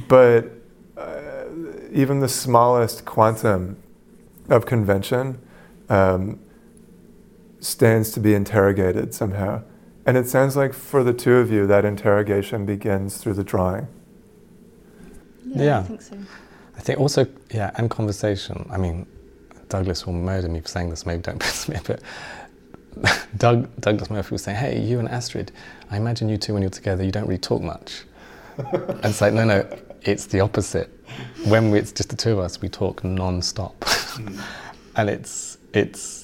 [0.08, 0.50] But
[0.96, 1.44] uh,
[1.90, 3.78] even the smallest quantum
[4.50, 5.40] of convention
[5.88, 6.38] um,
[7.64, 9.62] stands to be interrogated somehow.
[10.06, 13.88] And it sounds like for the two of you, that interrogation begins through the drawing.
[15.46, 15.78] Yeah, Yeah.
[15.78, 16.16] I think so.
[16.76, 18.68] I think also, yeah, and conversation.
[18.70, 19.06] I mean,
[19.68, 22.00] Douglas will murder me for saying this, maybe don't piss me, but
[23.36, 25.52] Doug, Douglas Murphy was saying, hey, you and Astrid,
[25.90, 28.02] I imagine you two, when you're together, you don't really talk much.
[28.58, 29.66] and it's like, no, no,
[30.02, 30.90] it's the opposite.
[31.46, 33.82] When we, it's just the two of us, we talk non-stop.
[33.84, 34.38] Hmm.
[34.96, 36.23] and it's, it's,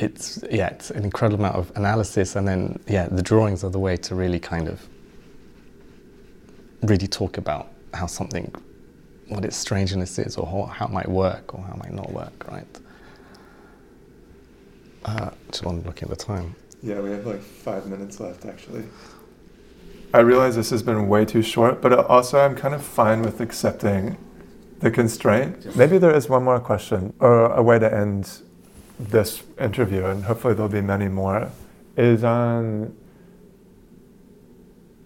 [0.00, 2.34] it's, yeah, it's an incredible amount of analysis.
[2.34, 4.88] And then, yeah, the drawings are the way to really kind of
[6.82, 8.52] really talk about how something
[9.28, 12.10] what its strangeness is or how, how it might work or how it might not
[12.12, 12.66] work, right?
[15.04, 16.54] Uh, just want to look at the time.
[16.82, 18.84] Yeah, we have like five minutes left actually.
[20.12, 23.40] I realize this has been way too short, but also I'm kind of fine with
[23.40, 24.16] accepting
[24.80, 25.76] the constraint.
[25.76, 28.42] Maybe there is one more question or a way to end
[29.08, 31.50] this interview, and hopefully there'll be many more,
[31.96, 32.96] is on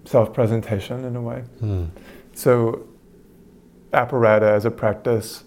[0.05, 1.45] self presentation in a way.
[2.34, 2.86] So,
[3.92, 5.45] apparata as a practice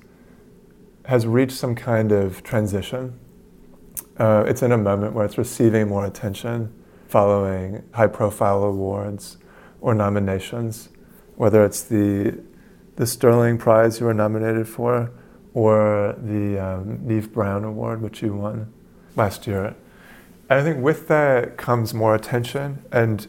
[1.06, 3.20] has reached some kind of transition.
[4.18, 6.74] Uh, it's in a moment where it's receiving more attention
[7.08, 9.38] following high profile awards
[9.80, 10.90] or nominations,
[11.36, 12.38] whether it's the,
[12.96, 15.12] the Stirling Prize you were nominated for
[15.58, 18.72] or the um, Neave Brown Award, which you won
[19.16, 19.76] last year.
[20.52, 23.26] And I think with that comes more attention and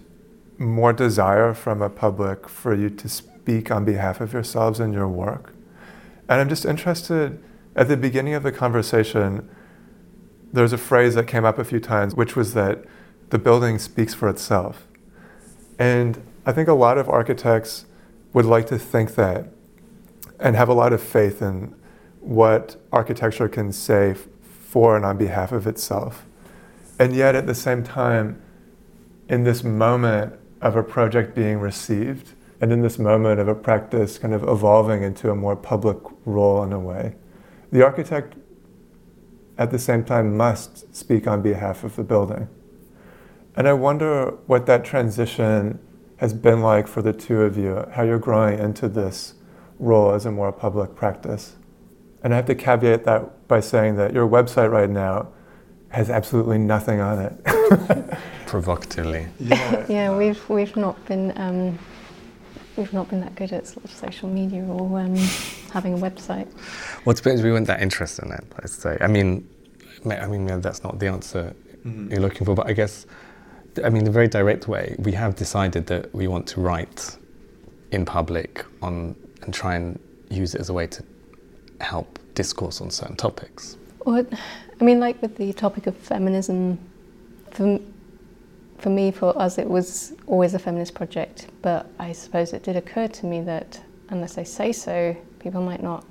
[0.58, 5.08] more desire from a public for you to speak on behalf of yourselves and your
[5.08, 5.54] work.
[6.28, 7.42] And I'm just interested
[7.74, 9.48] at the beginning of the conversation,
[10.52, 12.84] there's a phrase that came up a few times, which was that
[13.30, 14.86] the building speaks for itself.
[15.78, 17.86] And I think a lot of architects
[18.34, 19.48] would like to think that
[20.38, 21.74] and have a lot of faith in
[22.28, 26.26] what architecture can say for and on behalf of itself.
[26.98, 28.42] And yet, at the same time,
[29.30, 34.18] in this moment of a project being received, and in this moment of a practice
[34.18, 37.14] kind of evolving into a more public role in a way,
[37.72, 38.34] the architect
[39.56, 42.46] at the same time must speak on behalf of the building.
[43.56, 45.78] And I wonder what that transition
[46.18, 49.32] has been like for the two of you, how you're growing into this
[49.78, 51.54] role as a more public practice.
[52.22, 55.28] And I have to caveat that by saying that your website right now
[55.90, 58.18] has absolutely nothing on it.
[58.46, 59.26] Provocatively.
[59.38, 59.86] yeah.
[59.88, 61.78] Yeah, we've we've not been um,
[62.76, 65.14] we've not been that good at sort of social media or um,
[65.72, 66.48] having a website.
[67.04, 68.44] Well, to be honest, we weren't that interested in it.
[68.58, 68.98] I'd say.
[69.00, 69.48] I mean,
[70.06, 71.54] I mean, maybe that's not the answer
[71.84, 73.06] you're looking for, but I guess,
[73.82, 77.16] I mean, the very direct way, we have decided that we want to write
[77.92, 79.98] in public on and try and
[80.28, 81.02] use it as a way to
[81.80, 83.76] help discourse on certain topics.
[84.04, 84.26] Well,
[84.80, 86.78] I mean, like with the topic of feminism,
[87.50, 87.80] for,
[88.78, 91.48] for me, for us, it was always a feminist project.
[91.62, 93.80] But I suppose it did occur to me that
[94.10, 96.04] unless I say so, people might not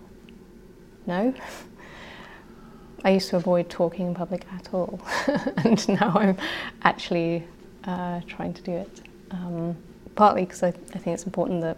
[1.06, 1.34] know.
[3.04, 5.00] I used to avoid talking in public at all,
[5.58, 6.38] and now I'm
[6.82, 7.48] actually
[7.86, 9.02] uh, trying to do it.
[9.32, 9.78] Um,
[10.16, 11.78] partly because I, I think it's important that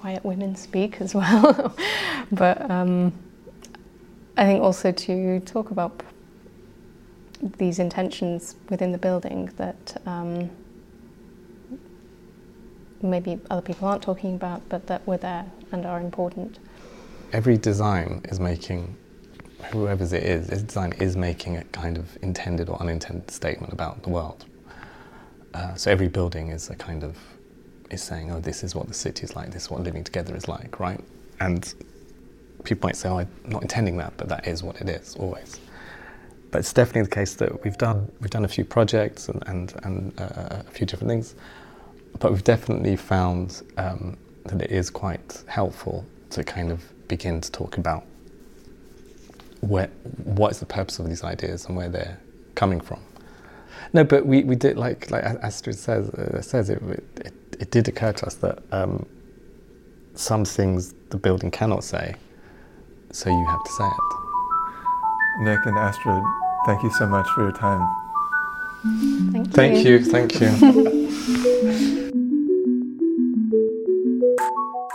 [0.00, 1.74] quiet women speak as well,
[2.30, 3.12] but um,
[4.36, 6.02] I think also to talk about
[7.58, 10.50] these intentions within the building that um,
[13.02, 16.58] maybe other people aren't talking about, but that were there and are important.
[17.32, 18.96] Every design is making,
[19.70, 24.02] whoever's it is, this design is making a kind of intended or unintended statement about
[24.02, 24.46] the world.
[25.54, 27.16] Uh, so every building is a kind of
[27.90, 30.36] is saying, oh, this is what the city is like, this is what living together
[30.36, 31.00] is like, right?
[31.40, 31.72] And
[32.64, 35.60] people might say, oh, I'm not intending that, but that is what it is always.
[36.50, 39.74] But it's definitely the case that we've done we've done a few projects and and,
[39.84, 41.34] and uh, a few different things,
[42.20, 47.52] but we've definitely found um, that it is quite helpful to kind of begin to
[47.52, 48.04] talk about
[49.60, 49.88] where
[50.24, 52.18] what is the purpose of these ideas and where they're
[52.54, 53.00] coming from.
[53.92, 57.88] No, but we, we did like like Astrid says uh, says it, it it did
[57.88, 59.06] occur to us that um,
[60.14, 62.14] some things the building cannot say,
[63.12, 65.44] so you have to say it.
[65.44, 66.22] Nick and Astrid,
[66.66, 67.86] thank you so much for your time.
[69.50, 70.04] Thank, you.
[70.04, 70.62] Thank you, thank
[70.92, 72.28] you.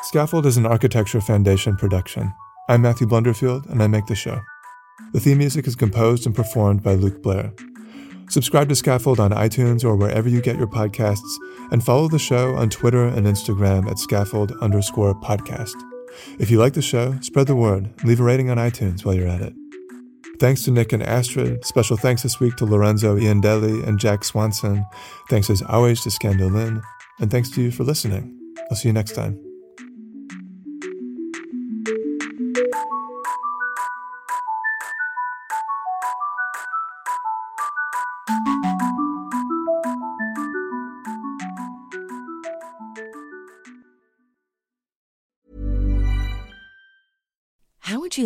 [0.04, 2.34] Scaffold is an Architecture Foundation production.
[2.70, 4.40] I'm Matthew Blunderfield, and I make the show.
[5.12, 7.52] The theme music is composed and performed by Luke Blair.
[8.30, 11.22] Subscribe to Scaffold on iTunes or wherever you get your podcasts,
[11.72, 15.76] and follow the show on Twitter and Instagram at scaffold underscore podcast.
[16.40, 17.90] If you like the show, spread the word.
[18.04, 19.54] Leave a rating on iTunes while you're at it.
[20.40, 21.64] Thanks to Nick and Astrid.
[21.66, 24.86] Special thanks this week to Lorenzo Iandelli and Jack Swanson.
[25.30, 26.82] Thanks as always to Scandal Lynn.
[27.20, 28.38] And thanks to you for listening.
[28.70, 29.53] I'll see you next time.